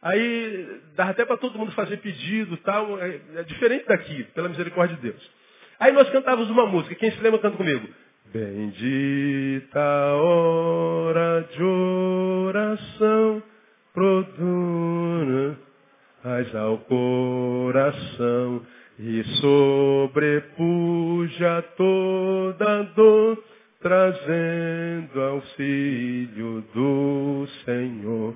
[0.00, 4.96] Aí dá até para todo mundo fazer pedido tal, é, é, diferente daqui, pela misericórdia
[4.96, 5.30] de Deus.
[5.78, 7.86] Aí nós cantávamos uma música, quem se lembra canta comigo.
[8.32, 9.80] Bendita
[10.14, 13.42] hora de oração,
[13.92, 15.69] produna
[16.22, 18.62] Paz ao coração
[18.98, 20.12] e sobrepuja
[21.78, 23.42] toda dor,
[23.80, 28.34] trazendo auxílio do Senhor.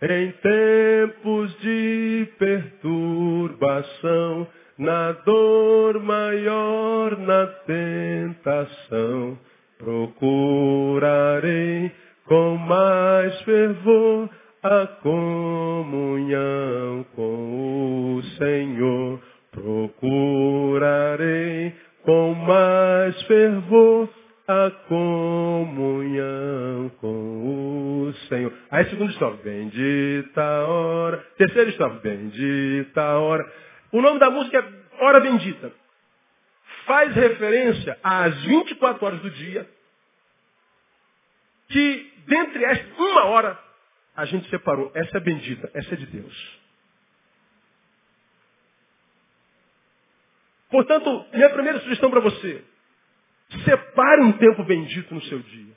[0.00, 4.46] Em tempos de perturbação,
[4.78, 9.38] na dor maior, na tentação,
[9.78, 11.92] procurarei
[12.24, 14.30] com mais fervor
[14.72, 19.20] a comunhão com o Senhor.
[19.50, 24.08] Procurarei com mais fervor
[24.48, 28.52] a comunhão com o Senhor.
[28.70, 31.18] Aí segundo estrofe, bendita hora.
[31.36, 33.44] Terceira estrofe, bendita hora.
[33.92, 34.64] O nome da música é
[35.04, 35.70] Hora Bendita.
[36.86, 39.68] Faz referência às 24 horas do dia,
[41.68, 43.65] que dentre estas, uma hora
[44.16, 44.90] a gente separou.
[44.94, 46.58] Essa é bendita, essa é de Deus.
[50.70, 52.64] Portanto, minha primeira sugestão para você:
[53.64, 55.74] separe um tempo bendito no seu dia.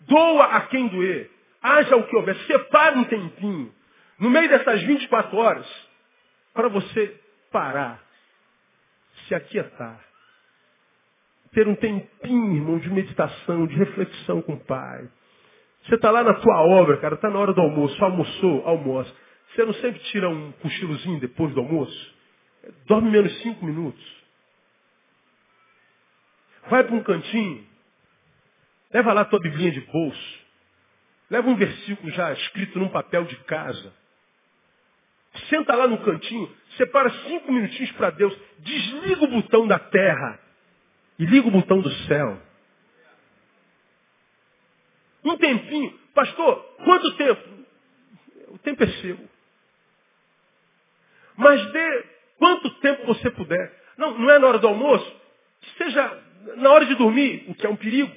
[0.00, 1.30] Doa a quem doer.
[1.62, 2.36] Haja o que houver.
[2.46, 3.74] Separe um tempinho.
[4.18, 5.88] no meio dessas 24 horas,
[6.54, 8.02] para você parar,
[9.26, 10.00] se aquietar,
[11.52, 15.08] ter um tempinho, irmão, de meditação, de reflexão com o Pai.
[15.86, 19.12] Você está lá na tua obra, cara, está na hora do almoço, almoçou, almoça.
[19.54, 22.14] Você não sempre tira um cochilozinho depois do almoço?
[22.86, 24.16] Dorme menos cinco minutos.
[26.68, 27.64] Vai para um cantinho,
[28.92, 30.38] leva lá a tua biblinha de bolso,
[31.30, 33.94] leva um versículo já escrito num papel de casa.
[35.48, 40.40] Senta lá no cantinho, separa cinco minutinhos para Deus, desliga o botão da terra
[41.20, 42.42] e liga o botão do céu.
[45.26, 45.92] Um tempinho.
[46.14, 47.42] Pastor, quanto tempo?
[48.48, 49.18] O tempo é seu.
[51.36, 52.04] Mas dê
[52.38, 53.84] quanto tempo você puder.
[53.98, 55.20] Não, não é na hora do almoço.
[55.76, 56.22] Seja
[56.58, 58.12] na hora de dormir, o que é um perigo.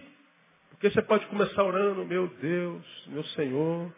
[0.70, 3.92] Porque você pode começar orando, meu Deus, meu Senhor,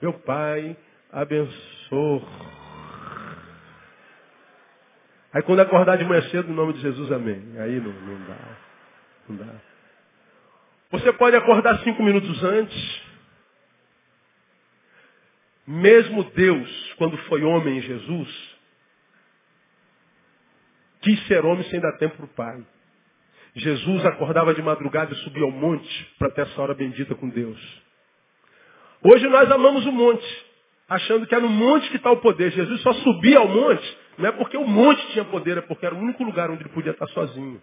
[0.00, 0.76] meu Pai,
[1.12, 2.22] abençoe.
[5.32, 7.42] Aí quando acordar de manhã cedo, no nome de Jesus, amém.
[7.58, 8.56] Aí não, não dá.
[9.28, 9.73] Não dá.
[10.94, 13.02] Você pode acordar cinco minutos antes.
[15.66, 18.56] Mesmo Deus, quando foi homem em Jesus,
[21.02, 22.64] quis ser homem sem dar tempo para o Pai.
[23.56, 27.82] Jesus acordava de madrugada e subia ao monte para ter essa hora bendita com Deus.
[29.02, 30.46] Hoje nós amamos o monte,
[30.88, 32.52] achando que é no monte que está o poder.
[32.52, 35.94] Jesus só subia ao monte, não é porque o monte tinha poder, é porque era
[35.94, 37.60] o único lugar onde ele podia estar sozinho.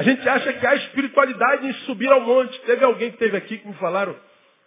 [0.00, 2.58] A gente acha que há espiritualidade em subir ao monte.
[2.62, 4.16] Teve alguém que teve aqui que me falaram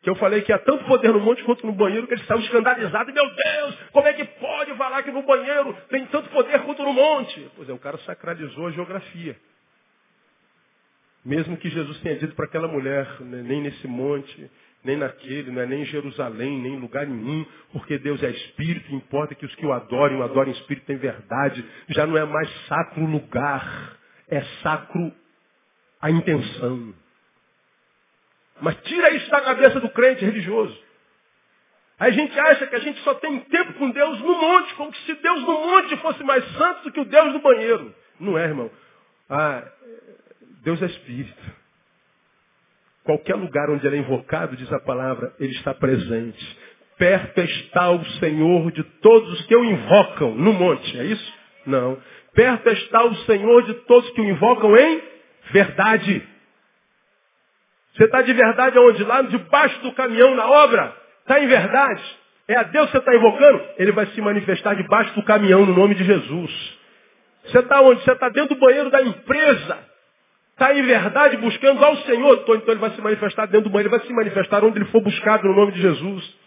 [0.04, 2.43] que eu falei que há tanto poder no monte quanto no banheiro que eles estavam
[2.43, 3.12] escandalizados.
[3.12, 6.93] Meu Deus, como é que pode falar que no banheiro tem tanto poder quanto no
[6.93, 7.50] monte?
[7.56, 9.36] Pois é, o cara sacralizou a geografia.
[11.26, 14.52] Mesmo que Jesus tenha dito para aquela mulher, né, nem nesse monte,
[14.84, 18.93] nem naquele, não é nem em Jerusalém, nem em lugar nenhum, porque Deus é Espírito,
[18.93, 21.65] importa que os que o adorem, o adorem em Espírito em verdade.
[21.89, 25.12] Já não é mais sacro lugar, é sacro
[26.04, 26.94] a intenção.
[28.60, 30.78] Mas tira isso da cabeça do crente religioso.
[31.98, 35.13] A gente acha que a gente só tem tempo com Deus no monte, como se
[35.13, 37.96] Deus no monte fosse mais santo do que o Deus do banheiro.
[38.20, 38.70] Não é, irmão.
[39.30, 39.63] Ah,
[40.62, 41.42] Deus é Espírito.
[43.06, 46.58] Qualquer lugar onde ele é invocado, diz a palavra, ele está presente.
[46.98, 51.34] Perto está o Senhor de todos os que o invocam no monte, é isso?
[51.66, 51.98] Não.
[52.34, 55.12] Perto está o Senhor de todos que o invocam em
[55.51, 56.27] verdade.
[57.93, 59.03] Você está de verdade aonde?
[59.03, 60.95] Lá debaixo do caminhão na obra?
[61.21, 62.03] Está em verdade?
[62.47, 63.62] É a Deus que você está invocando?
[63.77, 66.79] Ele vai se manifestar debaixo do caminhão no nome de Jesus.
[67.45, 68.03] Você está onde?
[68.03, 69.77] Você está dentro do banheiro da empresa.
[70.51, 72.39] Está em verdade buscando ao Senhor.
[72.41, 73.89] Então, então ele vai se manifestar dentro do banheiro.
[73.89, 76.38] Ele vai se manifestar onde ele for buscado no nome de Jesus.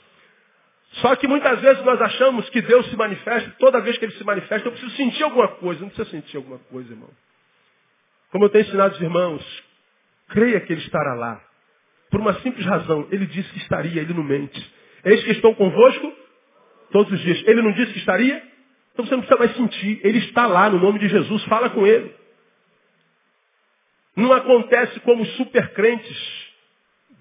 [1.00, 3.54] Só que muitas vezes nós achamos que Deus se manifesta.
[3.59, 5.80] Toda vez que ele se manifesta, eu preciso sentir alguma coisa.
[5.80, 7.11] Não precisa sentir alguma coisa, irmão.
[8.31, 9.65] Como eu tenho ensinado os irmãos,
[10.29, 11.41] creia que ele estará lá.
[12.11, 14.75] Por uma simples razão, ele disse que estaria, ele não mente.
[15.05, 16.12] Eis que estão convosco
[16.91, 17.43] todos os dias.
[17.47, 18.43] Ele não disse que estaria?
[18.93, 20.01] Então você não precisa mais sentir.
[20.03, 22.15] Ele está lá no nome de Jesus, fala com ele.
[24.17, 26.47] Não acontece como supercrentes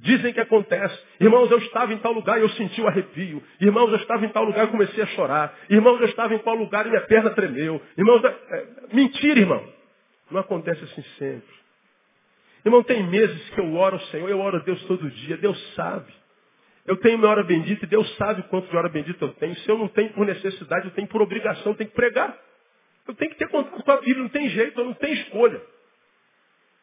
[0.06, 0.98] dizem que acontece.
[1.20, 3.42] Irmãos, eu estava em tal lugar e eu senti o arrepio.
[3.60, 5.54] Irmãos, eu estava em tal lugar e comecei a chorar.
[5.70, 7.82] Irmãos, eu estava em tal lugar e minha perna tremeu.
[7.98, 8.28] Irmãos, é...
[8.28, 9.75] é mentira, irmão.
[10.30, 11.56] Não acontece assim sempre.
[12.66, 15.74] Irmão, tem meses que eu oro ao Senhor, eu oro a Deus todo dia, Deus
[15.76, 16.12] sabe.
[16.86, 19.56] Eu tenho minha hora bendita e Deus sabe quanto de hora bendita eu tenho.
[19.58, 22.36] Se eu não tenho por necessidade, eu tenho por obrigação, eu tenho que pregar.
[23.08, 25.62] Eu tenho que ter contato com a Bíblia, não tem jeito, eu não tenho escolha.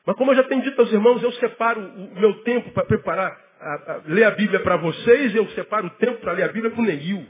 [0.07, 3.41] Mas como eu já tenho dito aos irmãos, eu separo o meu tempo para preparar,
[3.61, 6.73] a, a, ler a Bíblia para vocês, eu separo o tempo para ler a Bíblia
[6.73, 7.27] com o Neil.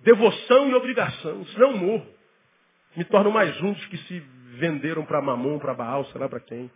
[0.00, 2.06] Devoção e obrigação, senão eu morro.
[2.96, 4.22] Me torno mais um dos que se
[4.56, 6.70] venderam para Mamon, para Baal, sei lá para quem.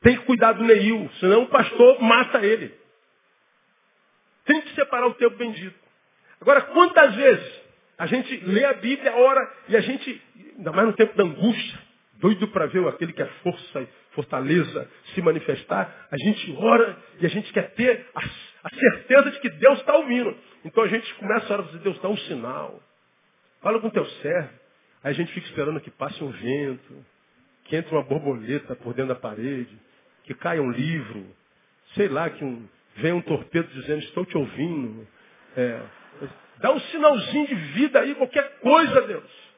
[0.00, 2.74] Tem que cuidar do Neil, senão o pastor mata ele.
[4.44, 5.78] Tem que separar o tempo bendito.
[6.40, 7.62] Agora, quantas vezes
[7.96, 10.20] a gente lê a Bíblia, ora, e a gente,
[10.56, 11.78] ainda mais no tempo da angústia,
[12.14, 17.26] doido para ver aquele que é força e fortaleza se manifestar, a gente ora e
[17.26, 18.20] a gente quer ter a,
[18.64, 20.36] a certeza de que Deus está ouvindo.
[20.64, 22.80] Então a gente começa a orar e dizer, Deus dá um sinal.
[23.60, 24.61] Fala com teu servo.
[25.02, 27.04] Aí a gente fica esperando que passe um vento,
[27.64, 29.76] que entre uma borboleta por dentro da parede,
[30.24, 31.26] que caia um livro,
[31.94, 35.06] sei lá, que um, venha um torpedo dizendo, estou te ouvindo.
[35.56, 35.82] É,
[36.58, 39.52] dá um sinalzinho de vida aí, qualquer coisa, Deus.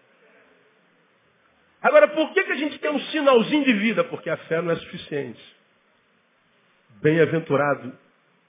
[1.83, 4.05] Agora, por que, que a gente tem um sinalzinho de vida?
[4.05, 5.57] Porque a fé não é suficiente.
[7.03, 7.93] Bem-aventurado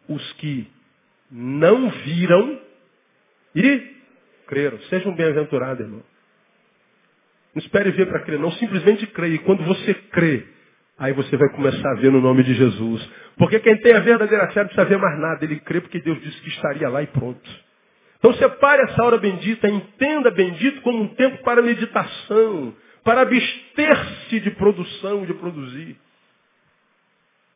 [0.07, 0.71] os que
[1.29, 2.61] não viram
[3.53, 3.95] e
[4.47, 4.79] creram.
[4.83, 6.03] Seja um bem-aventurado, irmão.
[7.55, 8.51] Não espere ver para crer, não.
[8.51, 9.35] Simplesmente creia.
[9.35, 10.45] E quando você crê,
[10.99, 13.09] aí você vai começar a ver no nome de Jesus.
[13.37, 15.45] Porque quem tem a verdadeira fé não precisa ver mais nada.
[15.45, 17.65] Ele crê porque Deus disse que estaria lá e pronto.
[18.17, 24.51] Então separe essa hora bendita, entenda bendito como um tempo para meditação, para abster-se de
[24.51, 25.95] produção, de produzir.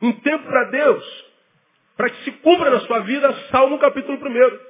[0.01, 1.25] Um tempo para Deus,
[1.97, 4.68] para que se cumpra na sua vida Salmo capítulo 1.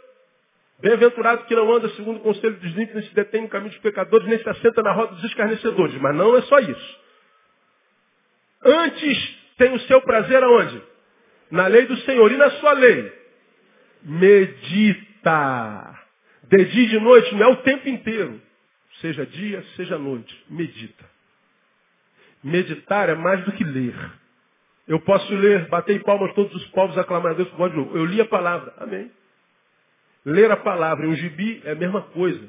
[0.81, 3.81] Bem-aventurado que não anda segundo o conselho dos ímpios, nem se detém no caminho dos
[3.81, 5.95] pecadores, nem se assenta na roda dos escarnecedores.
[5.95, 6.99] Mas não é só isso.
[8.63, 10.81] Antes tem o seu prazer aonde?
[11.51, 12.31] Na lei do Senhor.
[12.31, 13.13] E na sua lei?
[14.03, 15.99] Medita.
[16.43, 18.41] De dia e de noite, não é o tempo inteiro.
[19.01, 20.45] Seja dia, seja noite.
[20.49, 21.05] Medita.
[22.41, 23.95] Meditar é mais do que ler.
[24.87, 28.21] Eu posso ler, bater em palmas todos os povos, aclamar a Deus por Eu li
[28.21, 28.73] a palavra.
[28.77, 29.11] Amém.
[30.25, 32.47] Ler a palavra em um gibi é a mesma coisa.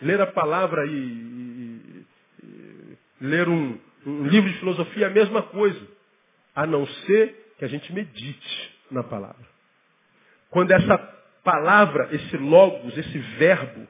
[0.00, 2.06] Ler a palavra e, e,
[2.42, 5.80] e ler um, um livro de filosofia é a mesma coisa.
[6.54, 9.46] A não ser que a gente medite na palavra.
[10.50, 10.98] Quando essa
[11.42, 13.86] palavra, esse logos, esse verbo,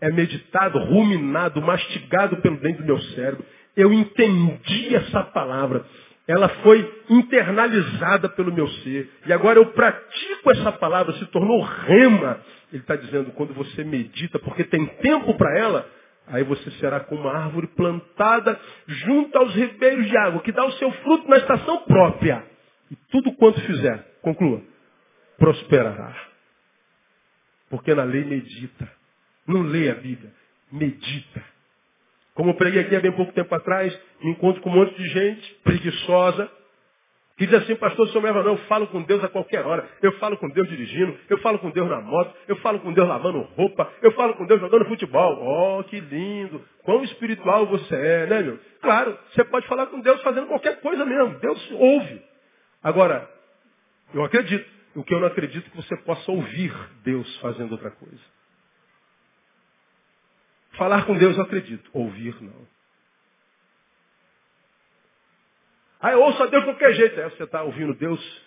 [0.00, 3.44] é meditado, ruminado, mastigado pelo dentro do meu cérebro,
[3.76, 5.84] eu entendi essa palavra.
[6.26, 9.10] Ela foi internalizada pelo meu ser.
[9.26, 12.40] E agora eu pratico essa palavra, se tornou rema.
[12.72, 15.86] Ele está dizendo, quando você medita, porque tem tempo para ela,
[16.26, 20.72] aí você será como uma árvore plantada junto aos ribeiros de água, que dá o
[20.72, 22.42] seu fruto na estação própria.
[22.90, 24.62] E tudo quanto fizer, conclua,
[25.38, 26.14] prosperará.
[27.68, 28.90] Porque na lei medita.
[29.46, 30.32] Não lê a Bíblia,
[30.72, 31.53] medita.
[32.34, 35.08] Como eu preguei aqui há bem pouco tempo atrás, me encontro com um monte de
[35.08, 36.50] gente preguiçosa,
[37.36, 39.88] que diz assim, pastor, senhor leva não, eu falo com Deus a qualquer hora.
[40.00, 43.08] Eu falo com Deus dirigindo, eu falo com Deus na moto, eu falo com Deus
[43.08, 45.78] lavando roupa, eu falo com Deus jogando futebol.
[45.78, 46.62] Oh, que lindo!
[46.84, 48.58] Quão espiritual você é, né, meu?
[48.80, 51.38] Claro, você pode falar com Deus fazendo qualquer coisa mesmo.
[51.40, 52.22] Deus ouve.
[52.82, 53.28] Agora,
[54.12, 54.72] eu acredito.
[54.94, 56.72] O que eu não acredito é que você possa ouvir
[57.02, 58.33] Deus fazendo outra coisa.
[60.76, 61.90] Falar com Deus eu acredito.
[61.92, 62.66] Ouvir não.
[66.00, 67.16] Ah, eu ouço a Deus de qualquer jeito.
[67.16, 68.44] Você está ouvindo Deus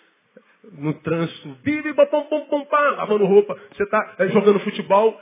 [0.72, 3.58] no trânsito, bibi, pom, pom, pom, pá, lavando roupa.
[3.72, 5.20] Você está é, jogando futebol.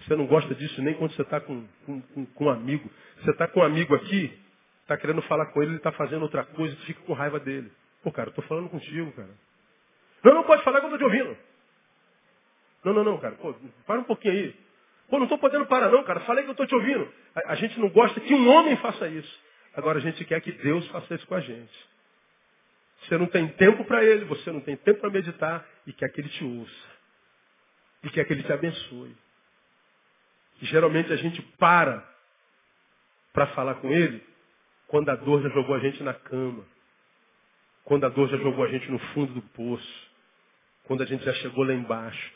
[0.00, 2.90] Você não gosta disso nem quando você está com, com, com, com, um amigo.
[3.22, 4.38] Você está com um amigo aqui,
[4.82, 7.72] está querendo falar com ele, ele está fazendo outra coisa, tu fica com raiva dele.
[8.02, 9.30] Pô, cara, eu estou falando contigo, cara.
[10.22, 11.36] Não, não pode falar que eu estou te ouvindo.
[12.84, 13.34] Não, não, não, cara.
[13.36, 13.54] Pô,
[13.86, 14.64] para um pouquinho aí.
[15.08, 16.20] Pô, não estou podendo parar não, cara.
[16.20, 17.12] Falei que eu estou te ouvindo.
[17.34, 19.40] A, a, gente não gosta que um homem faça isso.
[19.74, 21.72] Agora a gente quer que Deus faça isso com a gente.
[23.02, 26.20] Você não tem tempo para ele, você não tem tempo para meditar e quer que
[26.20, 26.94] ele te ouça.
[28.02, 29.14] E quer que ele te abençoe.
[30.62, 32.08] E geralmente a gente para
[33.32, 34.24] para falar com ele
[34.86, 36.64] quando a dor já jogou a gente na cama.
[37.84, 40.10] Quando a dor já jogou a gente no fundo do poço.
[40.84, 42.32] Quando a gente já chegou lá embaixo.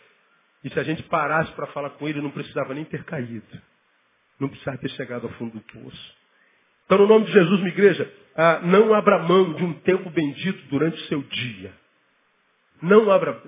[0.65, 3.47] E se a gente parasse para falar com ele, não precisava nem ter caído.
[4.41, 6.17] Não precisava ter chegado ao fundo do poço.
[6.85, 10.67] Então, no nome de Jesus, minha igreja, ah, não abra mão de um tempo bendito
[10.69, 11.73] durante o seu dia.
[12.81, 13.43] Não abra,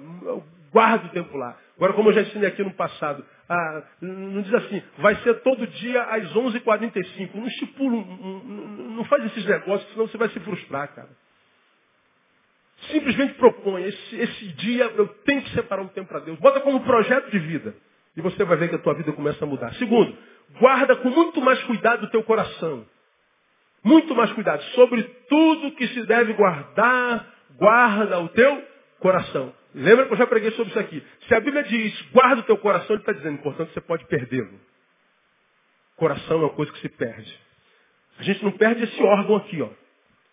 [0.73, 1.57] guarda o tempo lá.
[1.77, 5.67] Agora, como eu já ensinei aqui no passado, ah, não diz assim, vai ser todo
[5.67, 7.35] dia às 11h45.
[7.35, 8.45] Não estipula, não,
[8.97, 11.09] não faz esses negócios, senão você vai se frustrar, cara.
[12.89, 16.39] Simplesmente propõe, esse, esse dia eu tenho que separar um tempo para Deus.
[16.39, 17.75] Bota como projeto de vida.
[18.17, 19.73] E você vai ver que a tua vida começa a mudar.
[19.75, 20.17] Segundo,
[20.59, 22.87] guarda com muito mais cuidado o teu coração.
[23.85, 24.63] Muito mais cuidado.
[24.75, 27.27] Sobre tudo que se deve guardar,
[27.57, 28.65] guarda o teu
[28.99, 29.55] coração.
[29.75, 31.03] Lembra que eu já preguei sobre isso aqui.
[31.29, 34.61] Se a Bíblia diz, guarda o teu coração, ele está dizendo, portanto, você pode perdê-lo.
[35.97, 37.33] Coração é uma coisa que se perde.
[38.19, 39.69] A gente não perde esse órgão aqui, ó,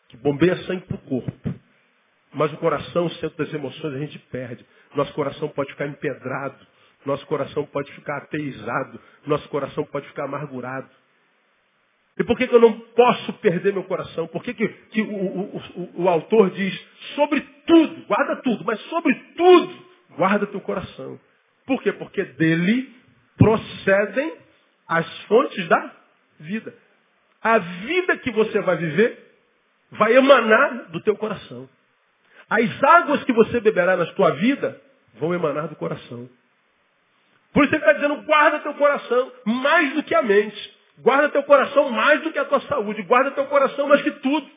[0.10, 1.54] que bombeia sangue para o corpo.
[2.38, 4.64] Mas o coração, o centro das emoções, a gente perde.
[4.94, 6.56] Nosso coração pode ficar empedrado.
[7.04, 9.02] Nosso coração pode ficar ateizado.
[9.26, 10.88] Nosso coração pode ficar amargurado.
[12.16, 14.28] E por que, que eu não posso perder meu coração?
[14.28, 18.80] Por que, que, que o, o, o, o autor diz, sobre tudo, guarda tudo, mas
[18.82, 19.86] sobre tudo,
[20.16, 21.20] guarda teu coração.
[21.66, 21.92] Por quê?
[21.92, 22.96] Porque dele
[23.36, 24.38] procedem
[24.88, 25.92] as fontes da
[26.40, 26.76] vida.
[27.42, 29.26] A vida que você vai viver
[29.92, 31.68] vai emanar do teu coração.
[32.50, 34.82] As águas que você beberá na tua vida
[35.16, 36.30] vão emanar do coração.
[37.54, 40.78] Por isso ele está dizendo, guarda teu coração mais do que a mente.
[41.00, 43.02] Guarda teu coração mais do que a tua saúde.
[43.04, 44.50] Guarda teu coração mais que tudo.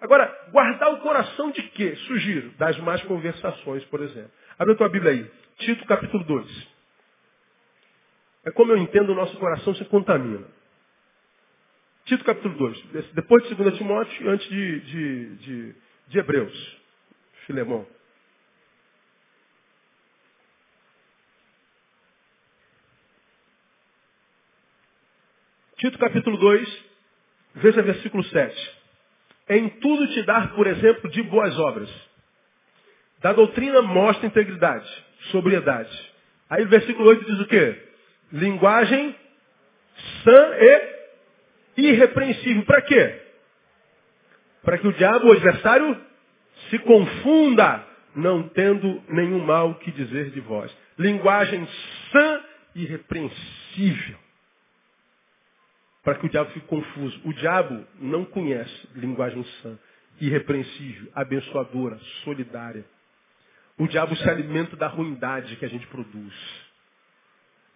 [0.00, 1.94] Agora, guardar o coração de quê?
[2.06, 4.30] Sugiro, das más conversações, por exemplo.
[4.58, 5.30] Abre a tua Bíblia aí.
[5.58, 6.68] Tito capítulo 2.
[8.46, 10.46] É como eu entendo o nosso coração se contamina.
[12.06, 13.12] Tito capítulo 2.
[13.12, 15.74] Depois de 2 Timóteo e antes de, de, de,
[16.08, 16.79] de Hebreus.
[17.50, 17.84] Filemão.
[25.78, 26.84] Tito capítulo 2,
[27.56, 28.80] veja versículo 7.
[29.48, 31.90] Em tudo te dar, por exemplo, de boas obras.
[33.18, 34.88] Da doutrina mostra integridade,
[35.32, 36.12] sobriedade.
[36.48, 37.88] Aí o versículo 8 diz o quê?
[38.32, 39.16] Linguagem
[40.22, 40.52] sã
[41.76, 42.64] e irrepreensível.
[42.64, 43.22] Para quê?
[44.62, 46.09] Para que o diabo, o adversário,
[46.70, 50.74] se confunda, não tendo nenhum mal que dizer de vós.
[50.98, 51.66] Linguagem
[52.12, 52.40] sã
[52.74, 54.18] e irrepreensível.
[56.02, 57.20] Para que o diabo fique confuso.
[57.24, 59.78] O diabo não conhece linguagem sã,
[60.20, 62.84] irrepreensível, abençoadora, solidária.
[63.76, 66.34] O diabo se alimenta da ruindade que a gente produz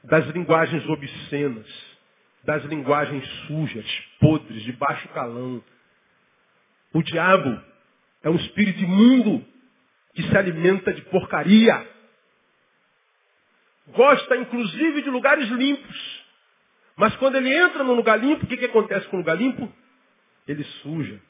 [0.05, 1.67] das linguagens obscenas,
[2.45, 3.87] das linguagens sujas,
[4.21, 5.65] podres, de baixo calão.
[6.93, 7.61] O diabo
[8.25, 9.45] é um espírito imundo
[10.15, 11.87] que se alimenta de porcaria.
[13.89, 16.25] Gosta, inclusive, de lugares limpos.
[16.97, 19.71] Mas quando ele entra num lugar limpo, o que, que acontece com o lugar limpo?
[20.49, 21.21] Ele suja.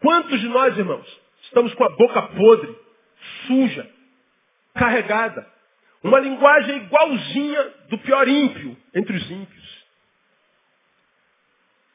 [0.00, 2.76] Quantos de nós, irmãos, estamos com a boca podre,
[3.46, 3.88] suja,
[4.74, 5.46] carregada?
[6.02, 9.84] Uma linguagem igualzinha do pior ímpio entre os ímpios.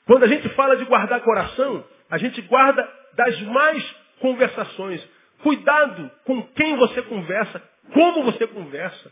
[0.06, 5.06] Quando a gente fala de guardar coração, a gente guarda das mais conversações.
[5.42, 7.62] Cuidado com quem você conversa,
[7.94, 9.12] como você conversa.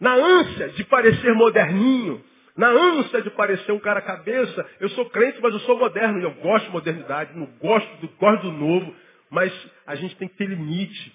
[0.00, 2.24] Na ânsia de parecer moderninho,
[2.56, 6.32] na ânsia de parecer um cara cabeça, eu sou crente, mas eu sou moderno, eu
[6.34, 8.94] gosto de modernidade, não gosto do, gosto do novo,
[9.30, 9.52] mas
[9.86, 11.12] a gente tem que ter limite,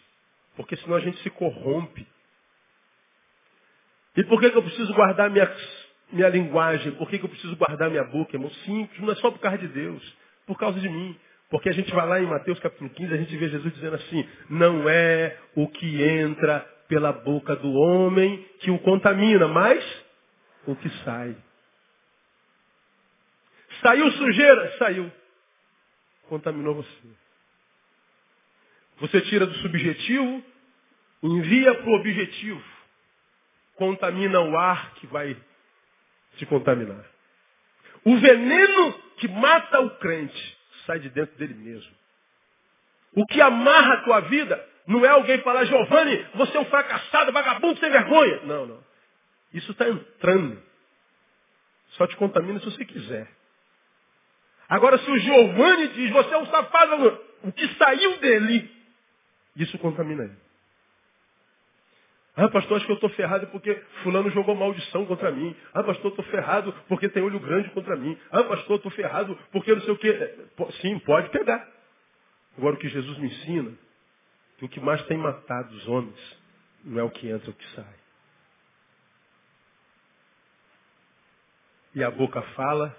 [0.55, 2.05] porque senão a gente se corrompe.
[4.17, 5.49] E por que, que eu preciso guardar minha,
[6.11, 6.91] minha linguagem?
[6.93, 8.49] Por que, que eu preciso guardar minha boca, irmão?
[8.65, 10.17] Simples, não é só por causa de Deus,
[10.49, 11.15] por causa de mim.
[11.51, 14.27] Porque a gente vai lá em Mateus capítulo 15, a gente vê Jesus dizendo assim,
[14.49, 19.83] não é o que entra pela boca do homem que o contamina, mas
[20.65, 21.35] o que sai.
[23.83, 24.77] Saiu sujeira?
[24.79, 25.11] Saiu.
[26.27, 27.07] Contaminou você.
[29.01, 30.43] Você tira do subjetivo,
[31.21, 32.79] envia para o objetivo
[33.79, 35.35] contamina o ar que vai
[36.35, 37.03] te contaminar.
[38.03, 41.91] O veneno que mata o crente sai de dentro dele mesmo.
[43.15, 47.31] O que amarra a tua vida não é alguém falar, Giovanni, você é um fracassado,
[47.31, 48.41] vagabundo, sem vergonha.
[48.45, 48.83] Não, não.
[49.53, 50.61] Isso está entrando.
[51.91, 53.27] Só te contamina se você quiser.
[54.67, 58.71] Agora, se o Giovanni diz, você é um safado, o que saiu dele,
[59.55, 60.37] isso contamina ele.
[62.41, 65.53] Ah, pastor, acho que eu estou ferrado porque fulano jogou maldição contra mim.
[65.73, 68.17] Ah, pastor, estou ferrado porque tem olho grande contra mim.
[68.31, 70.07] Ah, pastor, estou ferrado porque não sei o quê.
[70.09, 71.69] É, sim, pode pegar.
[72.57, 73.73] Agora, o que Jesus me ensina,
[74.57, 76.39] que o que mais tem matado os homens
[76.85, 77.95] não é o que entra, é o que sai.
[81.95, 82.95] E a boca fala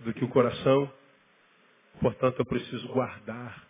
[0.00, 0.92] do que o coração,
[2.00, 3.64] portanto, eu preciso guardar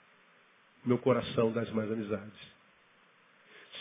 [0.87, 2.55] meu coração das mais amizades.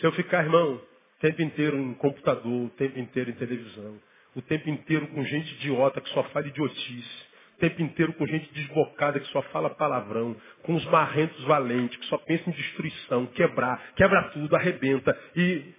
[0.00, 4.00] Se eu ficar, irmão, o tempo inteiro em computador, o tempo inteiro em televisão,
[4.34, 7.26] o tempo inteiro com gente idiota que só fala idiotice,
[7.56, 12.06] o tempo inteiro com gente desbocada que só fala palavrão, com os marrentos valentes que
[12.06, 15.16] só pensam em destruição, quebrar, quebra tudo, arrebenta.
[15.36, 15.72] E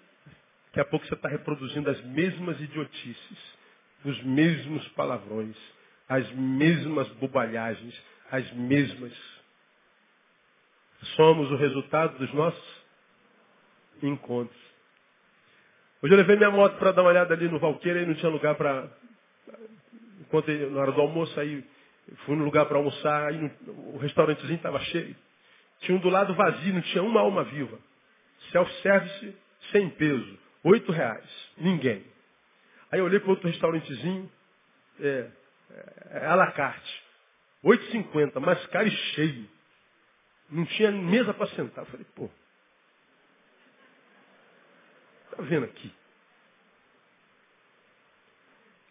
[0.68, 3.58] daqui a pouco você está reproduzindo as mesmas idiotices,
[4.06, 5.58] os mesmos palavrões,
[6.08, 8.02] as mesmas bobalhagens,
[8.32, 9.14] as mesmas.
[11.18, 12.75] Somos o resultado dos nossos
[14.08, 14.60] encontros.
[16.02, 18.30] Hoje eu levei minha moto para dar uma olhada ali no Valqueira e não tinha
[18.30, 18.90] lugar para.
[20.22, 21.64] Enquanto na hora do almoço, aí
[22.26, 25.16] fui no lugar para almoçar, aí o restaurantezinho estava cheio.
[25.80, 27.78] Tinha um do lado vazio, não tinha uma alma viva.
[28.52, 29.36] Self-service,
[29.72, 30.38] sem peso.
[30.64, 31.52] Oito reais.
[31.58, 32.04] Ninguém.
[32.92, 34.32] Aí eu olhei para outro restaurantezinho,
[35.00, 35.30] é, é,
[36.12, 37.04] é, à la carte.
[37.64, 39.50] 8,50, mais caro e cheio.
[40.50, 41.84] Não tinha mesa para sentar.
[41.84, 42.30] Eu falei, pô,
[45.36, 45.92] Está vendo aqui?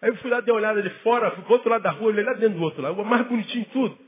[0.03, 1.91] Aí eu fui lá, dei uma olhada de fora, fui para o outro lado da
[1.91, 3.99] rua, olhei lá dentro do outro lado, o mais bonitinho tudo.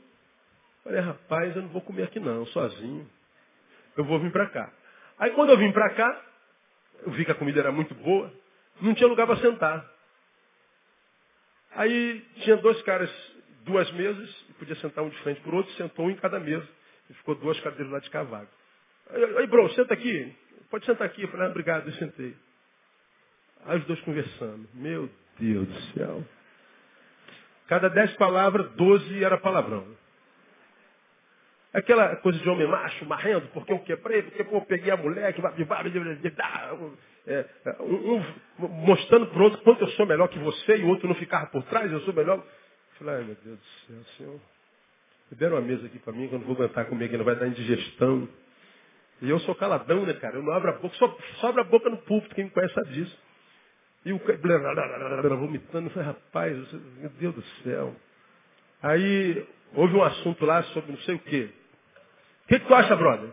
[0.83, 3.09] Falei, rapaz, eu não vou comer aqui não, sozinho.
[3.97, 4.71] Eu vou vir para cá.
[5.17, 6.21] Aí quando eu vim para cá,
[7.03, 8.31] eu vi que a comida era muito boa,
[8.79, 9.91] não tinha lugar para sentar.
[11.71, 13.09] Aí tinha dois caras
[13.61, 14.29] duas mesas,
[14.59, 16.67] podia sentar um de frente o outro, sentou um em cada mesa.
[17.09, 18.47] E ficou duas cadeiras lá de cavalo.
[19.09, 20.35] Aí, aí bro, senta aqui.
[20.69, 21.23] Pode sentar aqui.
[21.23, 22.35] Eu falei, ah, obrigado, eu sentei.
[23.65, 24.67] Aí os dois conversando.
[24.73, 25.09] Meu
[25.39, 26.23] Deus do céu.
[27.67, 29.85] Cada dez palavras, doze era palavrão.
[31.73, 35.41] Aquela coisa de homem macho, marrendo, porque eu quebrei, porque eu peguei a mulher, que
[35.41, 35.51] vai
[37.81, 38.15] um,
[38.59, 41.15] um, mostrando para o outro quanto eu sou melhor que você e o outro não
[41.15, 42.37] ficar por trás, eu sou melhor.
[42.37, 42.45] Eu
[42.97, 44.39] falei, ai meu Deus do céu, Senhor,
[45.29, 47.47] libera uma mesa aqui para mim, que eu não vou aguentar que não vai dar
[47.47, 48.29] indigestão.
[49.21, 50.35] E eu sou caladão, né, cara?
[50.35, 52.73] Eu não abro a boca, só, só abro a boca no púlpito, quem me conhece
[52.73, 53.17] sabe disso.
[54.05, 54.19] E o
[55.37, 57.95] vomitando, eu falei, rapaz, meu Deus do céu.
[58.81, 61.49] Aí houve um assunto lá sobre não sei o quê.
[62.45, 63.29] O que, que tu acha, brother?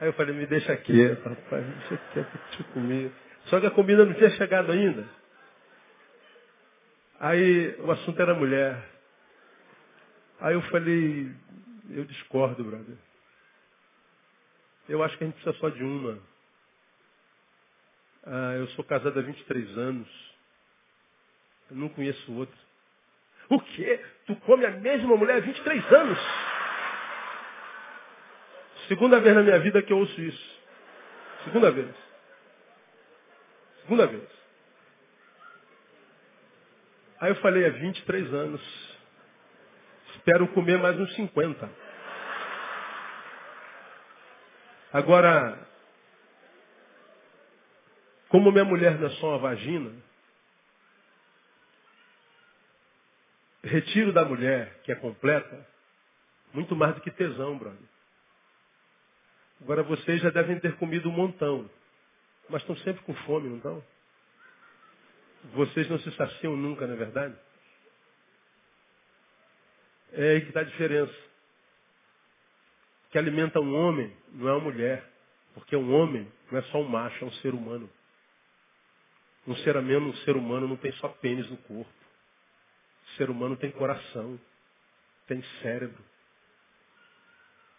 [0.00, 3.12] Aí eu falei, me deixa quieto, rapaz, me deixa quieto, deixa eu comer.
[3.44, 5.06] Só que a comida não tinha chegado ainda.
[7.20, 8.91] Aí o assunto era mulher.
[10.42, 11.32] Aí eu falei,
[11.90, 12.96] eu discordo, brother.
[14.88, 16.18] Eu acho que a gente precisa só de uma.
[18.24, 20.08] Ah, eu sou casado há 23 anos.
[21.70, 22.58] Eu não conheço outra.
[23.48, 24.04] O quê?
[24.26, 26.18] Tu come a mesma mulher há 23 anos?
[28.88, 30.60] Segunda vez na minha vida que eu ouço isso.
[31.44, 31.94] Segunda vez.
[33.82, 34.28] Segunda vez.
[37.20, 38.91] Aí eu falei, há 23 anos.
[40.24, 41.68] Espero comer mais uns 50.
[44.92, 45.66] Agora,
[48.28, 49.92] como minha mulher não é só uma vagina,
[53.64, 55.66] retiro da mulher, que é completa,
[56.54, 57.80] muito mais do que tesão, brother.
[59.60, 61.68] Agora vocês já devem ter comido um montão,
[62.48, 63.84] mas estão sempre com fome, não estão?
[65.54, 67.36] Vocês não se saciam nunca, não é verdade?
[70.12, 71.14] É que está a diferença.
[73.10, 75.04] Que alimenta um homem não é uma mulher.
[75.54, 77.88] Porque um homem não é só um macho, é um ser humano.
[79.46, 81.90] Um ser humano, um ser humano não tem só pênis no corpo.
[83.04, 84.38] O ser humano tem coração,
[85.26, 86.02] tem cérebro.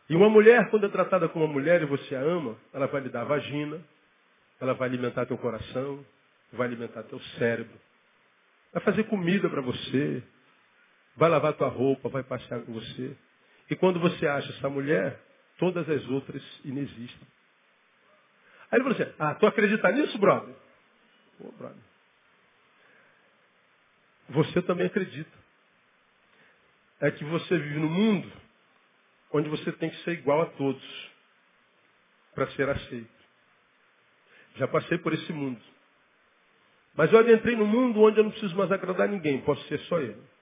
[0.10, 3.02] E uma mulher, quando é tratada como uma mulher e você a ama, ela vai
[3.02, 3.82] lhe dar a vagina,
[4.60, 6.06] ela vai alimentar teu coração,
[6.52, 7.80] vai alimentar teu cérebro,
[8.74, 10.22] vai fazer comida para você,
[11.16, 13.16] vai lavar tua roupa, vai passear com você.
[13.70, 15.20] E quando você acha essa mulher,
[15.58, 17.28] todas as outras inexistem.
[18.72, 20.56] Aí ele falou assim, ah, tu acredita nisso, brother?
[21.38, 21.84] Pô, brother.
[24.30, 25.44] Você também acredita.
[27.00, 28.32] É que você vive no mundo
[29.32, 31.12] onde você tem que ser igual a todos
[32.34, 33.10] para ser aceito.
[34.56, 35.60] Já passei por esse mundo.
[36.96, 40.00] Mas eu adentrei no mundo onde eu não preciso mais agradar ninguém, posso ser só
[40.00, 40.33] eu.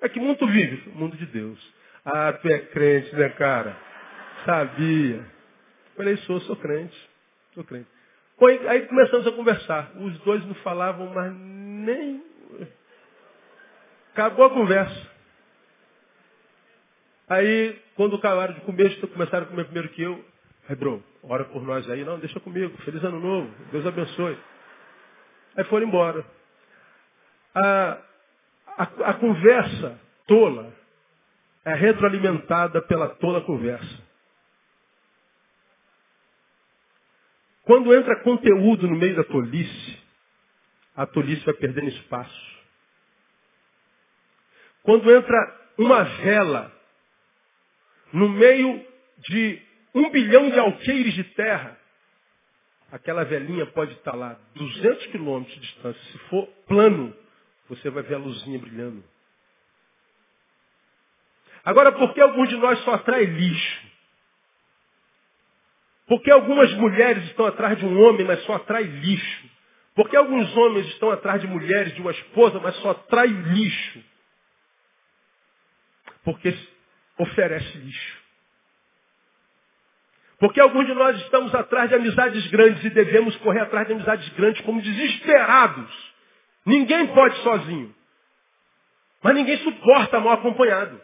[0.00, 0.90] É que mundo vive?
[0.90, 1.74] O mundo de Deus.
[2.04, 3.76] Ah, tu é crente, né, cara?
[4.44, 5.24] Sabia.
[5.96, 6.96] Falei, sou, sou crente.
[7.54, 7.88] Sou crente.
[8.68, 9.90] Aí começamos a conversar.
[9.96, 12.22] Os dois não falavam mais nem.
[14.12, 15.08] Acabou a conversa.
[17.28, 20.24] Aí, quando acabaram de comer, começaram a comer primeiro que eu.
[20.68, 22.04] Aí, bro, ora por nós aí.
[22.04, 22.76] Não, deixa comigo.
[22.82, 23.52] Feliz ano novo.
[23.70, 24.38] Deus abençoe.
[25.56, 26.24] Aí foram embora.
[27.54, 27.98] A,
[28.78, 30.72] a, a conversa tola
[31.64, 34.08] é retroalimentada pela tola conversa.
[37.64, 39.98] Quando entra conteúdo no meio da tolice,
[40.96, 42.58] a tolice vai perdendo espaço.
[44.82, 46.72] Quando entra uma vela
[48.12, 48.86] no meio
[49.28, 49.60] de
[49.94, 51.76] um bilhão de alqueires de terra,
[52.90, 56.02] aquela velinha pode estar lá 200 quilômetros de distância.
[56.12, 57.14] Se for plano,
[57.68, 59.04] você vai ver a luzinha brilhando.
[61.64, 63.88] Agora, por que alguns de nós só atrai lixo?
[66.06, 69.50] Por que algumas mulheres estão atrás de um homem, mas só atrai lixo?
[69.94, 74.02] Por que alguns homens estão atrás de mulheres, de uma esposa, mas só atrai lixo?
[76.24, 76.56] Porque
[77.18, 78.18] oferece lixo.
[80.38, 84.28] Porque alguns de nós estamos atrás de amizades grandes e devemos correr atrás de amizades
[84.30, 86.07] grandes como desesperados.
[86.68, 87.94] Ninguém pode sozinho.
[89.22, 91.00] Mas ninguém suporta mal acompanhado.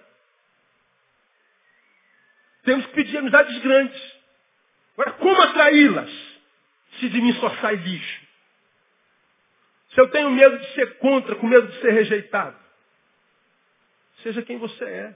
[2.64, 4.14] Temos que pedir amizades grandes.
[4.92, 6.10] Agora, como atraí-las
[7.00, 8.26] se de mim só sai lixo?
[9.88, 12.58] Se eu tenho medo de ser contra, com medo de ser rejeitado,
[14.22, 15.14] seja quem você é.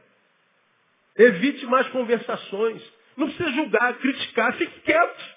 [1.17, 2.83] Evite mais conversações.
[3.19, 5.37] Não precisa julgar, criticar, fique quieto.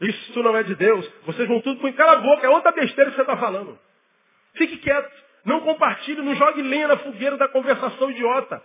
[0.00, 1.08] Isso não é de Deus.
[1.26, 3.78] Vocês vão tudo com cala a boca, é outra besteira que você está falando.
[4.54, 5.10] Fique quieto.
[5.44, 8.62] Não compartilhe, não jogue lenha na fogueira da conversação idiota.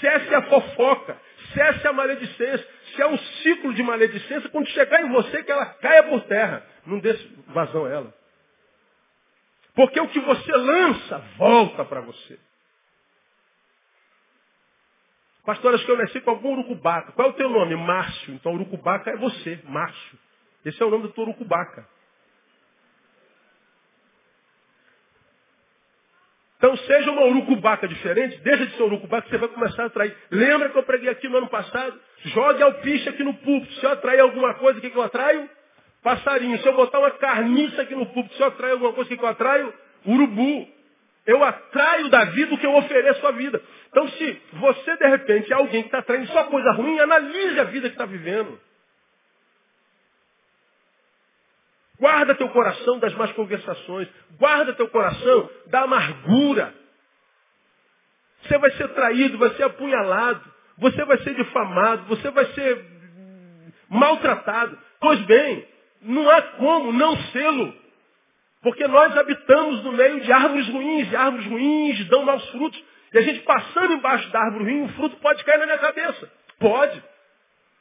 [0.00, 1.16] Cesse a fofoca,
[1.52, 2.66] cesse a maledicência.
[2.94, 6.64] Se é um ciclo de maledicência, quando chegar em você, que ela caia por terra.
[6.86, 7.12] Não dê
[7.48, 8.14] vazão a ela.
[9.74, 12.38] Porque o que você lança, volta para você.
[15.44, 17.12] Pastor, acho que eu nasci com algum urucubaca.
[17.12, 17.74] Qual é o teu nome?
[17.76, 18.34] Márcio.
[18.34, 20.18] Então urucubaca é você, Márcio.
[20.64, 21.88] Esse é o nome do teu urucubaca.
[26.58, 30.14] Então seja uma urucubaca diferente, deixa de ser urucubaca, você vai começar a atrair.
[30.28, 31.98] Lembra que eu preguei aqui no ano passado?
[32.24, 33.72] Jogue alpiche aqui no púlpito.
[33.74, 35.48] Se eu atrair alguma coisa, o que, que eu atraio?
[36.02, 36.58] Passarinho.
[36.58, 39.16] Se eu botar uma carniça aqui no púlpito, se eu atrair alguma coisa, o que,
[39.16, 39.72] que eu atraio?
[40.04, 40.68] Urubu.
[41.24, 43.62] Eu atraio da vida o que eu ofereço à vida.
[43.90, 47.64] Então se você, de repente, é alguém que está atraindo só coisa ruim, analise a
[47.64, 48.58] vida que está vivendo.
[51.98, 54.08] Guarda teu coração das más conversações.
[54.38, 56.72] Guarda teu coração da amargura.
[58.42, 60.40] Você vai ser traído, vai ser apunhalado.
[60.78, 62.04] Você vai ser difamado.
[62.04, 62.84] Você vai ser
[63.88, 64.78] maltratado.
[65.00, 65.66] Pois bem,
[66.02, 67.74] não há como não sê-lo.
[68.62, 71.10] Porque nós habitamos no meio de árvores ruins.
[71.10, 72.80] E árvores ruins dão maus frutos.
[73.12, 76.30] E a gente passando embaixo da árvore ruim, o fruto pode cair na minha cabeça.
[76.60, 77.02] Pode.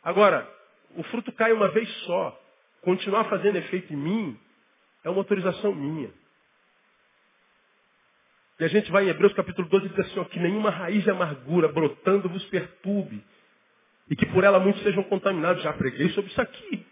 [0.04, 0.48] Agora,
[0.96, 2.47] o fruto cai uma vez só
[2.82, 4.40] continuar fazendo efeito em mim
[5.04, 6.10] é uma autorização minha.
[8.60, 11.04] E a gente vai em Hebreus capítulo 12 e diz assim, ó, que nenhuma raiz
[11.04, 13.24] de amargura brotando vos perturbe,
[14.10, 15.62] e que por ela muitos sejam contaminados.
[15.62, 16.86] Já preguei sobre isso aqui.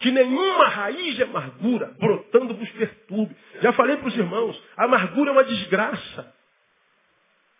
[0.00, 3.36] Que nenhuma raiz de amargura brotando vos perturbe.
[3.60, 6.34] Já falei para os irmãos, a amargura é uma desgraça.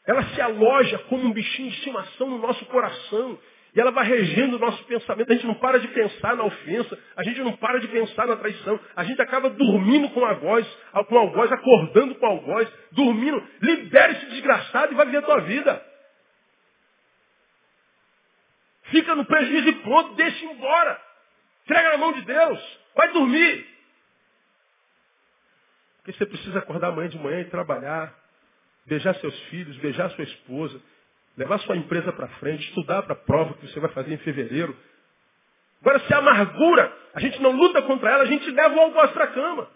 [0.05, 3.38] Ela se aloja como um bichinho de estimação no nosso coração.
[3.75, 5.31] E ela vai regendo o nosso pensamento.
[5.31, 6.99] A gente não para de pensar na ofensa.
[7.16, 8.79] A gente não para de pensar na traição.
[8.95, 10.66] A gente acaba dormindo com a voz,
[11.09, 13.43] com algoz, acordando com algoz, dormindo.
[13.62, 15.87] Libere esse desgraçado e vai viver a tua vida.
[18.85, 21.01] Fica no prejuízo e pronto, deixa embora.
[21.64, 22.79] Entrega na mão de Deus.
[22.95, 23.66] Vai dormir.
[25.99, 28.12] Porque você precisa acordar amanhã de manhã e trabalhar.
[28.85, 30.83] Beijar seus filhos, beijar sua esposa,
[31.37, 34.76] levar sua empresa para frente, estudar para a prova que você vai fazer em fevereiro.
[35.80, 39.11] Agora, se a amargura, a gente não luta contra ela, a gente leva o algoz
[39.11, 39.68] para a cama.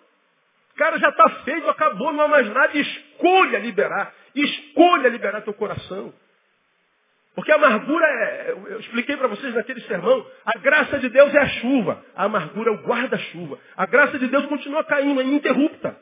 [0.73, 2.77] O cara já está feito, acabou, não há mais nada.
[2.77, 4.13] Escolha liberar.
[4.35, 6.13] Escolha liberar teu coração.
[7.35, 11.39] Porque a amargura é, eu expliquei para vocês naquele sermão, a graça de Deus é
[11.39, 13.59] a chuva, a amargura é o guarda-chuva.
[13.77, 15.97] A graça de Deus continua caindo, é ininterrupta.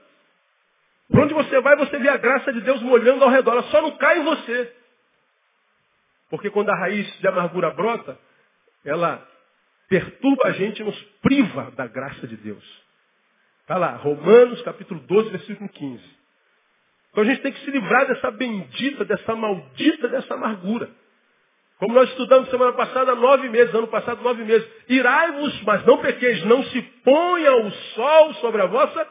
[1.10, 3.82] Por onde você vai, você vê a graça de Deus molhando ao redor, ela só
[3.82, 4.72] não cai em você.
[6.34, 8.18] Porque quando a raiz de amargura brota,
[8.84, 9.24] ela
[9.88, 12.64] perturba a gente e nos priva da graça de Deus.
[13.60, 16.02] Está lá, Romanos capítulo 12, versículo 15.
[17.12, 20.90] Então a gente tem que se livrar dessa bendita, dessa maldita, dessa amargura.
[21.78, 24.68] Como nós estudamos semana passada, nove meses, ano passado, nove meses.
[24.88, 29.06] Irai-vos, mas não pequeis, não se ponha o sol sobre a vossa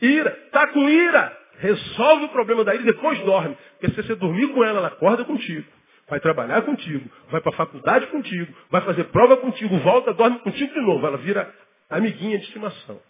[0.00, 0.30] ira.
[0.46, 1.36] Está com ira.
[1.58, 3.58] Resolve o problema da ira e depois dorme.
[3.80, 5.76] Porque se você dormir com ela, ela acorda contigo
[6.08, 10.72] vai trabalhar contigo, vai para a faculdade contigo, vai fazer prova contigo, volta, dorme contigo
[10.72, 11.06] de novo.
[11.06, 11.54] Ela vira
[11.90, 13.00] amiguinha de estimação.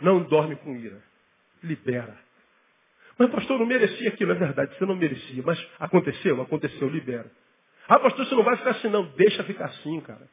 [0.00, 1.02] Não dorme com ira.
[1.62, 2.16] Libera.
[3.18, 4.32] Mas, pastor, não merecia aquilo.
[4.32, 5.42] É verdade, você não merecia.
[5.42, 6.40] Mas aconteceu?
[6.42, 7.30] Aconteceu, libera.
[7.88, 9.04] Ah, pastor, você não vai ficar assim, não.
[9.16, 10.28] Deixa ficar assim, cara.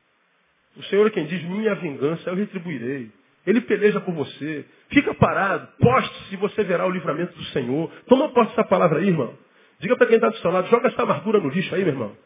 [0.75, 3.11] O Senhor é quem diz, minha vingança eu retribuirei.
[3.45, 4.65] Ele peleja por você.
[4.89, 7.91] Fica parado, poste-se você verá o livramento do Senhor.
[8.07, 9.37] Toma posse dessa palavra aí, irmão.
[9.79, 12.17] Diga para quem está do seu lado, joga essa amargura no lixo aí, meu irmão.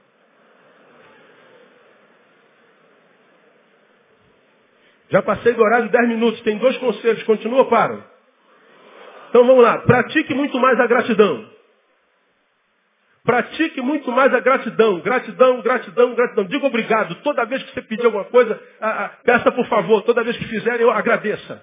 [5.09, 8.05] Já passei do horário de 10 minutos, tem dois conselhos, continua ou para?
[9.29, 11.57] Então vamos lá, pratique muito mais a gratidão.
[13.27, 15.01] Pratique muito mais a gratidão.
[15.01, 16.45] Gratidão, gratidão, gratidão.
[16.45, 17.13] Diga obrigado.
[17.15, 18.55] Toda vez que você pedir alguma coisa,
[19.25, 20.01] peça por favor.
[20.03, 21.61] Toda vez que fizerem, eu agradeça.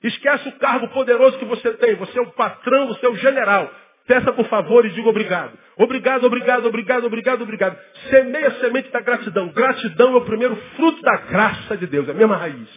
[0.00, 1.96] Esquece o cargo poderoso que você tem.
[1.96, 3.68] Você é o patrão, você é o general.
[4.08, 5.52] Peça por favor e diga obrigado.
[5.76, 7.78] Obrigado, obrigado, obrigado, obrigado, obrigado.
[8.08, 9.48] Semeia a semente da gratidão.
[9.50, 12.68] Gratidão é o primeiro fruto da graça de Deus, é a mesma raiz.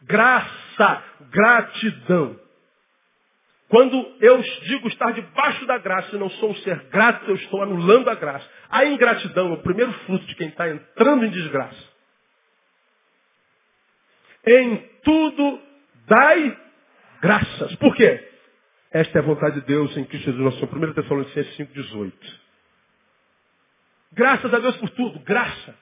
[0.00, 2.40] Graça, gratidão.
[3.68, 7.62] Quando eu digo estar debaixo da graça e não sou um ser grato, eu estou
[7.62, 8.46] anulando a graça.
[8.70, 11.92] A ingratidão é o primeiro fruto de quem está entrando em desgraça.
[14.46, 15.60] Em tudo
[16.08, 16.56] dai
[17.20, 17.76] graças.
[17.76, 18.31] Por quê?
[18.92, 22.12] Esta é a vontade de Deus em Cristo Jesus, nosso 1 Tessalonicenses 5,18.
[24.12, 25.74] Graças a Deus por tudo, graça.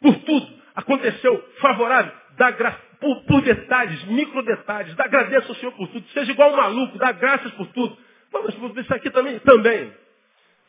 [0.00, 0.56] por tudo.
[0.74, 4.94] Aconteceu favorável, dá graça por, por, detalhes, micro detalhes.
[4.94, 6.06] Dá agradeço ao Senhor por tudo.
[6.08, 7.96] Seja igual um maluco, dá graças por tudo.
[8.32, 9.38] Vamos isso aqui também?
[9.40, 9.92] Também.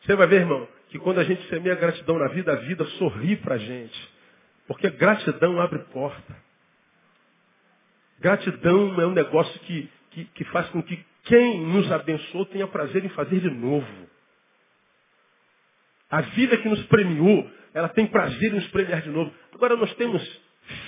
[0.02, 3.36] Você vai ver, irmão, que quando a gente semeia gratidão na vida, a vida sorri
[3.36, 4.18] para a gente.
[4.66, 6.36] Porque gratidão abre porta.
[8.20, 13.04] Gratidão é um negócio que, que, que faz com que quem nos abençoou tenha prazer
[13.04, 14.08] em fazer de novo.
[16.10, 19.32] A vida que nos premiou, ela tem prazer em nos premiar de novo.
[19.52, 20.22] Agora nós temos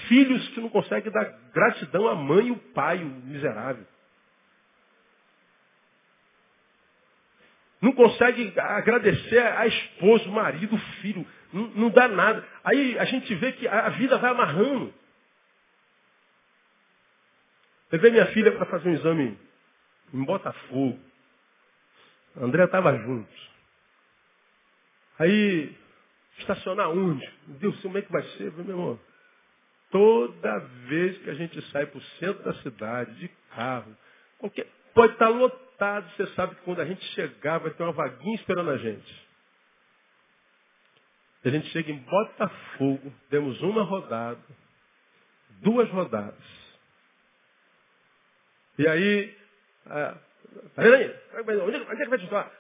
[0.08, 3.86] filhos que não conseguem dar gratidão à mãe e o pai, o miserável.
[7.80, 11.26] Não consegue agradecer a esposa, o marido, o filho.
[11.52, 12.46] Não, não dá nada.
[12.62, 14.92] Aí a gente vê que a vida vai amarrando.
[17.92, 19.38] Levei minha filha para fazer um exame
[20.14, 20.98] em Botafogo.
[22.36, 23.50] A André estava junto.
[25.18, 25.76] Aí,
[26.38, 27.28] estacionar onde?
[27.46, 28.52] Deus, como é que vai ser?
[28.52, 29.00] Meu irmão,
[29.90, 33.96] toda vez que a gente sai para o centro da cidade, de carro,
[34.38, 38.36] qualquer, pode estar lotado, você sabe que quando a gente chegar vai ter uma vaguinha
[38.36, 39.28] esperando a gente.
[41.44, 44.40] A gente chega em Botafogo, temos uma rodada,
[45.62, 46.59] duas rodadas.
[48.80, 49.36] E aí,
[49.88, 50.16] ah,
[50.74, 51.14] tá aí?
[51.66, 52.50] Onde, é que vai te falar?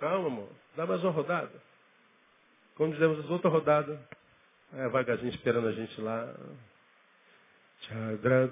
[0.00, 0.48] Calma, amor.
[0.76, 1.62] Dá mais uma rodada.
[2.74, 4.00] Quando demos outra rodada,
[4.74, 6.34] é a vagazinha esperando a gente lá.
[7.82, 8.50] Te agradeço,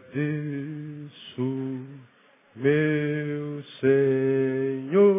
[2.55, 5.13] meu Senhor.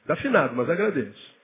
[0.00, 1.36] Está afinado, mas agradeço.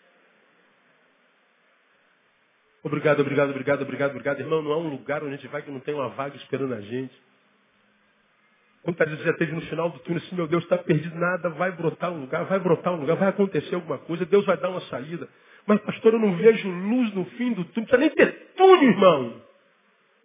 [2.83, 4.41] Obrigado, obrigado, obrigado, obrigado, obrigado.
[4.41, 6.73] Irmão, não há um lugar onde a gente vai que não tem uma vaga esperando
[6.73, 7.15] a gente.
[8.85, 11.73] Quantas vezes já teve no final do túnel assim, meu Deus, está perdido, nada, vai
[11.73, 14.83] brotar um lugar, vai brotar um lugar, vai acontecer alguma coisa, Deus vai dar uma
[14.83, 15.27] saída.
[15.67, 17.75] Mas, pastor, eu não vejo luz no fim do túnel.
[17.77, 19.43] Não precisa nem ter túnel, irmão.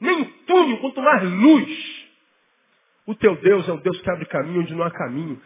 [0.02, 2.10] Nem túnel, quanto mais luz.
[3.08, 5.42] O teu Deus é um Deus que abre caminho onde não há caminho.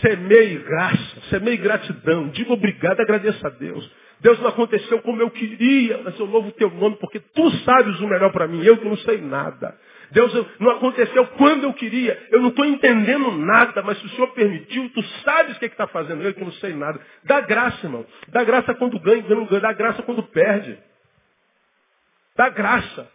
[0.00, 2.28] Semeie graça, semeie gratidão.
[2.28, 3.90] Diga obrigado, agradeça a Deus.
[4.20, 8.00] Deus não aconteceu como eu queria, mas eu louvo o teu nome, porque tu sabes
[8.00, 9.76] o melhor para mim, eu que não sei nada.
[10.10, 12.26] Deus não aconteceu quando eu queria.
[12.30, 15.68] Eu não estou entendendo nada, mas se o Senhor permitiu, tu sabes o que é
[15.68, 16.22] está fazendo.
[16.22, 17.00] Eu que não sei nada.
[17.24, 18.06] Dá graça, irmão.
[18.28, 19.60] Dá graça quando ganha, não ganha.
[19.60, 20.78] Dá graça quando perde.
[22.36, 23.10] Dá graça.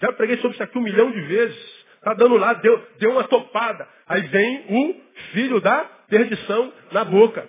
[0.00, 1.78] Já preguei sobre isso aqui um milhão de vezes.
[1.96, 3.88] Está dando lá, deu, deu uma topada.
[4.06, 5.00] Aí vem o
[5.32, 7.48] filho da perdição na boca.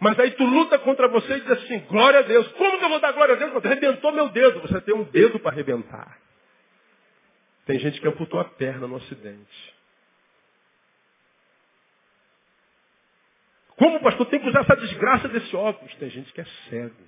[0.00, 2.48] Mas aí tu luta contra você e diz assim, glória a Deus.
[2.48, 3.52] Como que eu vou dar glória a Deus?
[3.52, 4.60] Você arrebentou meu dedo.
[4.60, 6.23] Você tem um dedo para arrebentar.
[7.66, 9.74] Tem gente que amputou a perna no acidente.
[13.76, 15.94] Como, pastor, tem que usar essa desgraça desse óculos?
[15.96, 17.02] Tem gente que é cego.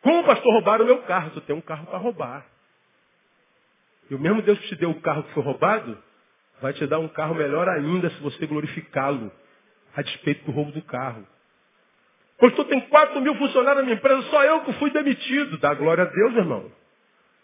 [0.00, 1.30] Como, pastor, roubaram o meu carro?
[1.32, 2.46] Tu tem um carro para roubar.
[4.10, 6.02] E o mesmo Deus que te deu o carro que foi roubado,
[6.62, 9.30] vai te dar um carro melhor ainda se você glorificá-lo,
[9.94, 11.26] a despeito do roubo do carro.
[12.38, 15.58] Pastor, tem 4 mil funcionários na minha empresa, só eu que fui demitido.
[15.58, 16.72] Dá glória a Deus, irmão.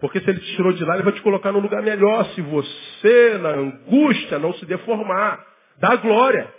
[0.00, 2.24] Porque se ele te tirou de lá, ele vai te colocar num lugar melhor.
[2.34, 5.44] Se você, na angústia, não se deformar.
[5.78, 6.52] Dá glória.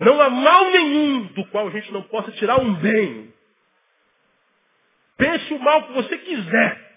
[0.00, 3.32] Não há mal nenhum do qual a gente não possa tirar um bem.
[5.16, 6.90] Pense o mal que você quiser.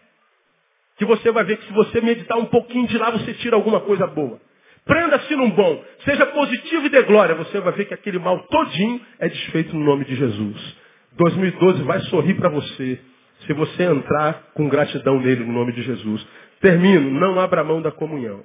[0.97, 3.81] Que você vai ver que se você meditar um pouquinho de lá, você tira alguma
[3.81, 4.39] coisa boa.
[4.85, 5.83] Prenda-se num bom.
[6.05, 7.35] Seja positivo e dê glória.
[7.35, 10.77] Você vai ver que aquele mal todinho é desfeito no nome de Jesus.
[11.13, 12.99] 2012 vai sorrir para você
[13.41, 16.25] se você entrar com gratidão nele, no nome de Jesus.
[16.61, 18.43] Termino, não abra mão da comunhão.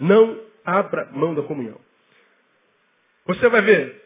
[0.00, 1.78] Não abra mão da comunhão.
[3.26, 4.02] Você vai ver,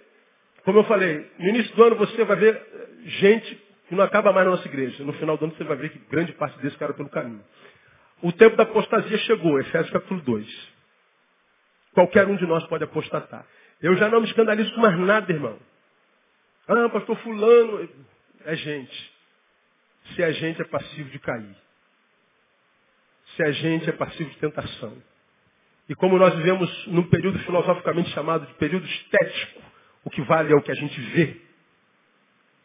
[0.64, 2.60] como eu falei, no início do ano você vai ver
[3.04, 3.54] gente
[3.88, 5.04] que não acaba mais na nossa igreja.
[5.04, 7.44] No final do ano você vai ver que grande parte desse cara pelo caminho.
[8.20, 10.72] O tempo da apostasia chegou, Efésios capítulo 2.
[11.92, 13.46] Qualquer um de nós pode apostatar.
[13.80, 15.58] Eu já não me escandalizo com mais nada, irmão.
[16.66, 17.88] Ah, pastor fulano,
[18.44, 19.11] é gente
[20.14, 21.56] se a gente é passivo de cair.
[23.36, 24.96] Se a gente é passivo de tentação.
[25.88, 29.60] E como nós vivemos num período filosoficamente chamado de período estético,
[30.04, 31.40] o que vale é o que a gente vê.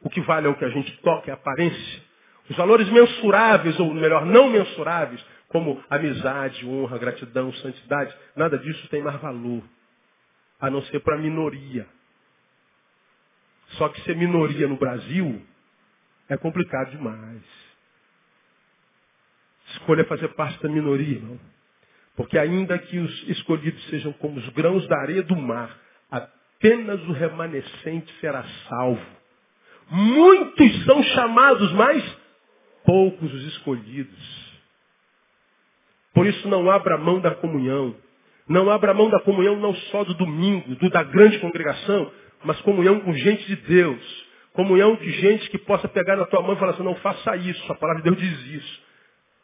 [0.02, 2.04] O que vale é o que a gente toca, é a aparência.
[2.50, 9.02] Os valores mensuráveis, ou melhor, não mensuráveis, como amizade, honra, gratidão, santidade, nada disso tem
[9.02, 9.64] mais valor.
[10.60, 11.88] A não ser para a minoria.
[13.72, 15.46] Só que ser minoria no Brasil
[16.30, 17.42] é complicado demais.
[19.72, 21.40] Escolha fazer parte da minoria, irmão.
[22.16, 25.78] Porque ainda que os escolhidos sejam como os grãos da areia do mar,
[26.10, 29.06] apenas o remanescente será salvo.
[29.90, 32.18] Muitos são chamados, mas
[32.86, 34.48] poucos os escolhidos.
[36.14, 37.96] Por isso não abra mão da comunhão.
[38.50, 42.12] Não abra mão da comunhão não só do domingo, do da grande congregação,
[42.44, 44.27] mas comunhão com gente de Deus.
[44.58, 47.72] Comunhão de gente que possa pegar na tua mão e falar assim, não faça isso,
[47.72, 48.82] a palavra de Deus diz isso.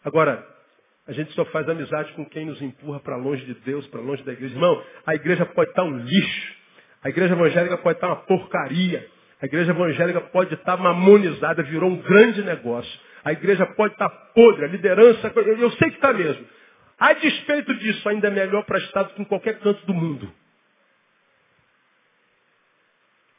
[0.04, 0.44] Agora,
[1.08, 4.24] a gente só faz amizade com quem nos empurra para longe de Deus, para longe
[4.24, 4.56] da igreja.
[4.56, 6.56] Irmão, a igreja pode estar um lixo.
[7.04, 9.08] A igreja evangélica pode estar uma porcaria.
[9.40, 13.00] A igreja evangélica pode estar mamonizada, virou um grande negócio.
[13.24, 16.44] A igreja pode estar podre, a liderança, eu sei que está mesmo.
[16.98, 20.34] A despeito disso, ainda é melhor para Estado que em qualquer canto do mundo.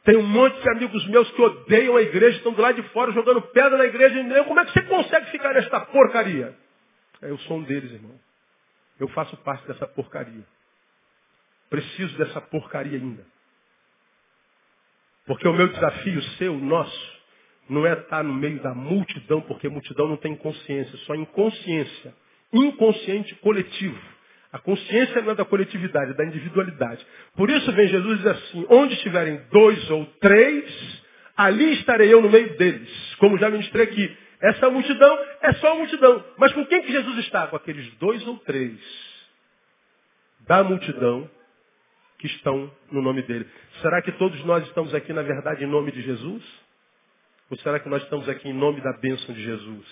[0.05, 3.11] Tem um monte de amigos meus que odeiam a igreja, estão do lado de fora
[3.11, 4.19] jogando pedra na igreja.
[4.19, 6.55] E como é que você consegue ficar nesta porcaria?
[7.23, 8.17] Eu sou um deles, irmão.
[8.99, 10.45] Eu faço parte dessa porcaria.
[11.71, 13.25] Preciso dessa porcaria ainda.
[15.25, 17.21] Porque o meu desafio, seu, nosso,
[17.67, 22.13] não é estar no meio da multidão, porque multidão não tem consciência, só inconsciência.
[22.53, 24.14] Inconsciente coletivo.
[24.55, 27.05] A consciência não é da coletividade, é da individualidade.
[27.35, 31.03] Por isso vem Jesus e diz assim, onde estiverem dois ou três,
[31.35, 33.15] ali estarei eu no meio deles.
[33.19, 34.17] Como já ministrei aqui.
[34.39, 36.23] Essa multidão é só a multidão.
[36.37, 37.47] Mas com quem que Jesus está?
[37.47, 38.79] Com aqueles dois ou três
[40.47, 41.29] da multidão
[42.17, 43.45] que estão no nome dele.
[43.81, 46.43] Será que todos nós estamos aqui, na verdade, em nome de Jesus?
[47.49, 49.85] Ou será que nós estamos aqui em nome da bênção de Jesus?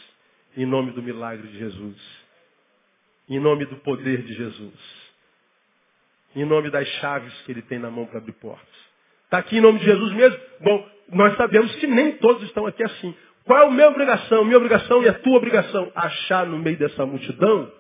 [0.56, 2.23] Em nome do milagre de Jesus?
[3.30, 5.04] Em nome do poder de Jesus?
[6.36, 8.68] Em nome das chaves que ele tem na mão para abrir portas?
[9.26, 10.40] Está aqui em nome de Jesus mesmo?
[10.62, 13.16] Bom, nós sabemos que nem todos estão aqui assim.
[13.46, 14.44] Qual é a minha obrigação?
[14.46, 15.92] Minha obrigação e a tua obrigação?
[15.96, 17.72] Achar no meio dessa multidão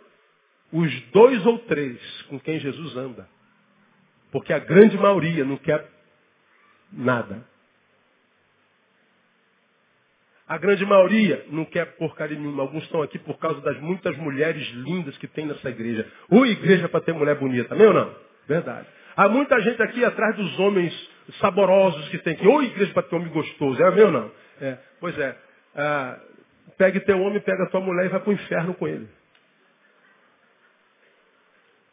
[0.71, 3.27] os dois ou três com quem Jesus anda.
[4.31, 5.87] Porque a grande maioria não quer
[6.91, 7.45] nada.
[10.53, 12.61] A grande maioria não quer porcaria nenhuma.
[12.61, 16.07] Alguns estão aqui por causa das muitas mulheres lindas que tem nessa igreja.
[16.29, 18.15] Ou igreja para ter mulher bonita, não ou não?
[18.47, 18.85] Verdade.
[19.15, 20.93] Há muita gente aqui atrás dos homens
[21.41, 22.37] saborosos que tem.
[22.45, 24.31] Ou igreja para ter homem gostoso, é meu ou não?
[24.61, 24.77] É.
[24.99, 25.35] Pois é.
[25.75, 26.19] Ah,
[26.77, 29.09] pegue teu homem, pega tua mulher e vai para o inferno com ele.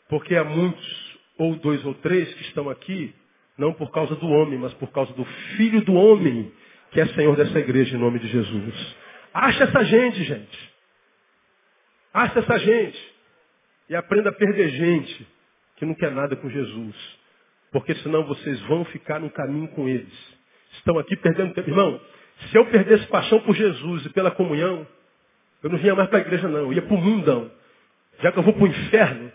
[0.06, 3.14] Porque há muitos, ou dois ou três, que estão aqui,
[3.56, 5.24] não por causa do homem, mas por causa do
[5.56, 6.52] filho do homem,
[6.90, 8.96] que é Senhor dessa igreja, em nome de Jesus.
[9.32, 10.70] Acha essa gente, gente.
[12.12, 13.14] Acha essa gente.
[13.88, 15.26] E aprenda a perder gente
[15.76, 16.94] que não quer nada com Jesus.
[17.72, 20.12] Porque senão vocês vão ficar no caminho com eles.
[20.72, 21.70] Estão aqui perdendo tempo.
[21.70, 22.00] Irmão,
[22.48, 24.86] se eu perdesse paixão por Jesus e pela comunhão,
[25.62, 26.60] eu não vinha mais para a igreja, não.
[26.60, 27.50] Eu ia para o mundão.
[28.20, 29.32] Já que eu vou para o inferno,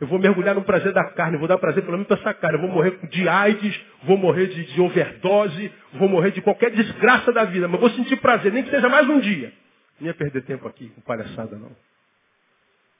[0.00, 2.56] eu vou mergulhar no prazer da carne, vou dar prazer pelo menos para essa carne.
[2.56, 7.32] Eu vou morrer de AIDS, vou morrer de, de, overdose, vou morrer de qualquer desgraça
[7.32, 9.52] da vida, mas vou sentir prazer, nem que seja mais um dia.
[10.00, 11.70] Não ia perder tempo aqui com palhaçada, não.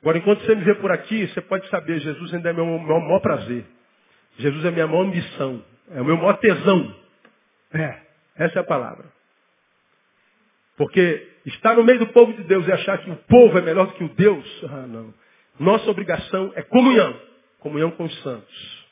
[0.03, 3.01] Agora, enquanto você me vê por aqui, você pode saber, Jesus ainda é meu, meu
[3.01, 3.65] maior prazer.
[4.39, 5.65] Jesus é minha maior missão.
[5.91, 6.95] É o meu maior tesão.
[7.73, 7.99] É,
[8.37, 9.07] essa é a palavra.
[10.77, 13.87] Porque estar no meio do povo de Deus e achar que o povo é melhor
[13.87, 15.13] do que o Deus, ah, não.
[15.59, 17.21] Nossa obrigação é comunhão.
[17.59, 18.87] Comunhão com os santos.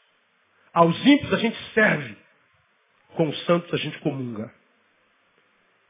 [0.73, 2.17] Aos ímpios a gente serve.
[3.15, 4.53] Com os santos a gente comunga.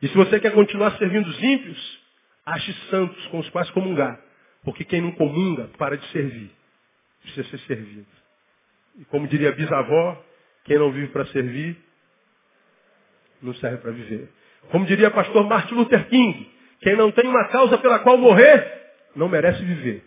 [0.02, 2.00] E se você quer continuar servindo os ímpios,
[2.44, 4.20] ache santos com os quais comungar.
[4.62, 6.50] Porque quem não comunga, para de servir.
[7.22, 8.06] Precisa ser servido.
[8.98, 10.24] E como diria a bisavó,
[10.64, 11.76] quem não vive para servir,
[13.42, 14.28] não serve para viver.
[14.70, 16.50] Como diria pastor Martin Luther King,
[16.80, 20.04] quem não tem uma causa pela qual morrer, não merece viver.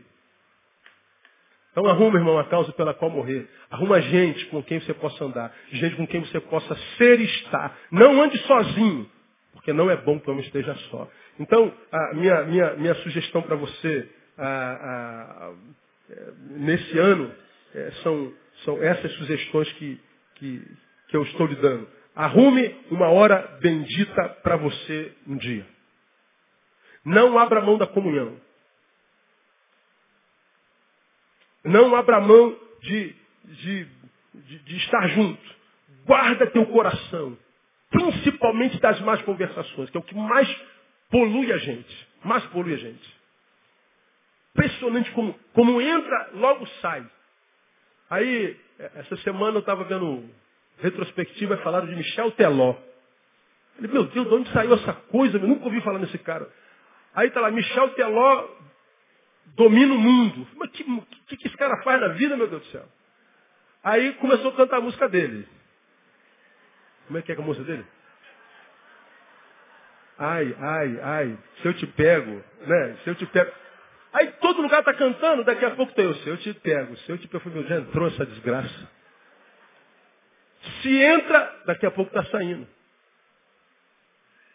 [1.72, 3.48] Então arruma, irmão, uma causa pela qual morrer.
[3.70, 5.54] Arruma gente com quem você possa andar.
[5.72, 7.78] Gente com quem você possa ser e estar.
[7.92, 9.10] Não ande sozinho,
[9.54, 11.08] porque não é bom que o homem esteja só.
[11.40, 15.54] Então, a minha, minha, minha sugestão para você a, a,
[16.52, 17.32] nesse ano
[17.76, 18.34] é, são,
[18.66, 20.00] são essas sugestões que,
[20.36, 20.68] que,
[21.08, 21.88] que eu estou lhe dando.
[22.16, 25.66] Arrume uma hora bendita para você um dia.
[27.06, 28.36] Não abra mão da comunhão.
[31.70, 33.88] Não abra mão de, de,
[34.34, 35.56] de, de estar junto.
[36.06, 37.38] Guarda teu coração.
[37.92, 40.50] Principalmente das más conversações, que é o que mais
[41.12, 42.08] polui a gente.
[42.24, 43.20] Mais polui a gente.
[44.56, 47.06] Impressionante como, como entra, logo sai.
[48.10, 48.58] Aí,
[48.96, 50.28] essa semana eu estava vendo
[50.80, 52.76] retrospectiva e falaram de Michel Teló.
[53.78, 55.38] Ele, meu Deus, de onde saiu essa coisa?
[55.38, 56.50] Eu nunca ouvi falar nesse cara.
[57.14, 58.48] Aí está lá, Michel Teló
[59.56, 60.48] domina o mundo.
[60.56, 60.84] Mas que,
[61.28, 62.86] que, que esse cara faz na vida, meu Deus do céu?
[63.84, 65.48] Aí começou a cantar a música dele.
[67.08, 67.86] Como é que é a música dele?
[70.18, 72.98] Ai, ai, ai, se eu te pego, né?
[73.04, 73.52] Se eu te pego.
[74.12, 77.10] Aí todo lugar está cantando, daqui a pouco tem o se eu te pego, se
[77.10, 78.90] eu te pego, meu, já entrou essa desgraça.
[80.82, 82.68] Se entra, daqui a pouco está saindo.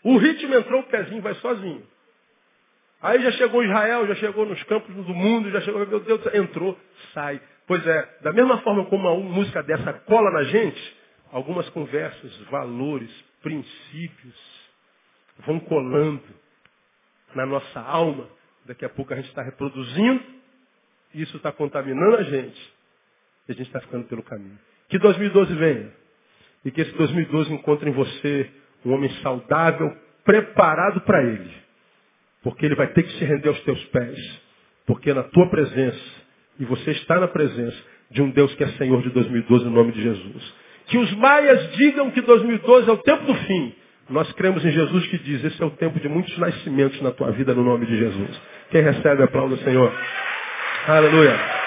[0.03, 1.86] O ritmo entrou, o pezinho vai sozinho.
[3.05, 6.74] Aí já chegou Israel, já chegou nos campos do mundo, já chegou, meu Deus, entrou,
[7.12, 7.38] sai.
[7.66, 10.96] Pois é, da mesma forma como uma música dessa cola na gente,
[11.30, 13.11] algumas conversas, valores,
[13.42, 14.70] princípios,
[15.40, 16.22] vão colando
[17.34, 18.26] na nossa alma.
[18.64, 20.24] Daqui a pouco a gente está reproduzindo,
[21.12, 22.74] e isso está contaminando a gente.
[23.46, 24.59] E a gente está ficando pelo caminho.
[24.88, 25.92] Que 2012 venha.
[26.64, 28.50] E que esse 2012 encontre em você
[28.82, 29.94] um homem saudável,
[30.24, 31.63] preparado para ele.
[32.45, 34.40] Porque ele vai ter que se render aos teus pés.
[34.86, 35.99] Porque na tua presença,
[36.61, 37.76] e você está na presença
[38.11, 40.55] de um Deus que é Senhor de 2012 no nome de Jesus.
[40.86, 43.74] Que os maias digam que 2012 é o tempo do fim.
[44.11, 47.32] Nós cremos em Jesus que diz, esse é o tempo de muitos nascimentos na tua
[47.32, 48.42] vida no nome de Jesus.
[48.70, 49.90] Quem recebe, aplauda o Senhor.
[50.86, 51.63] Aleluia.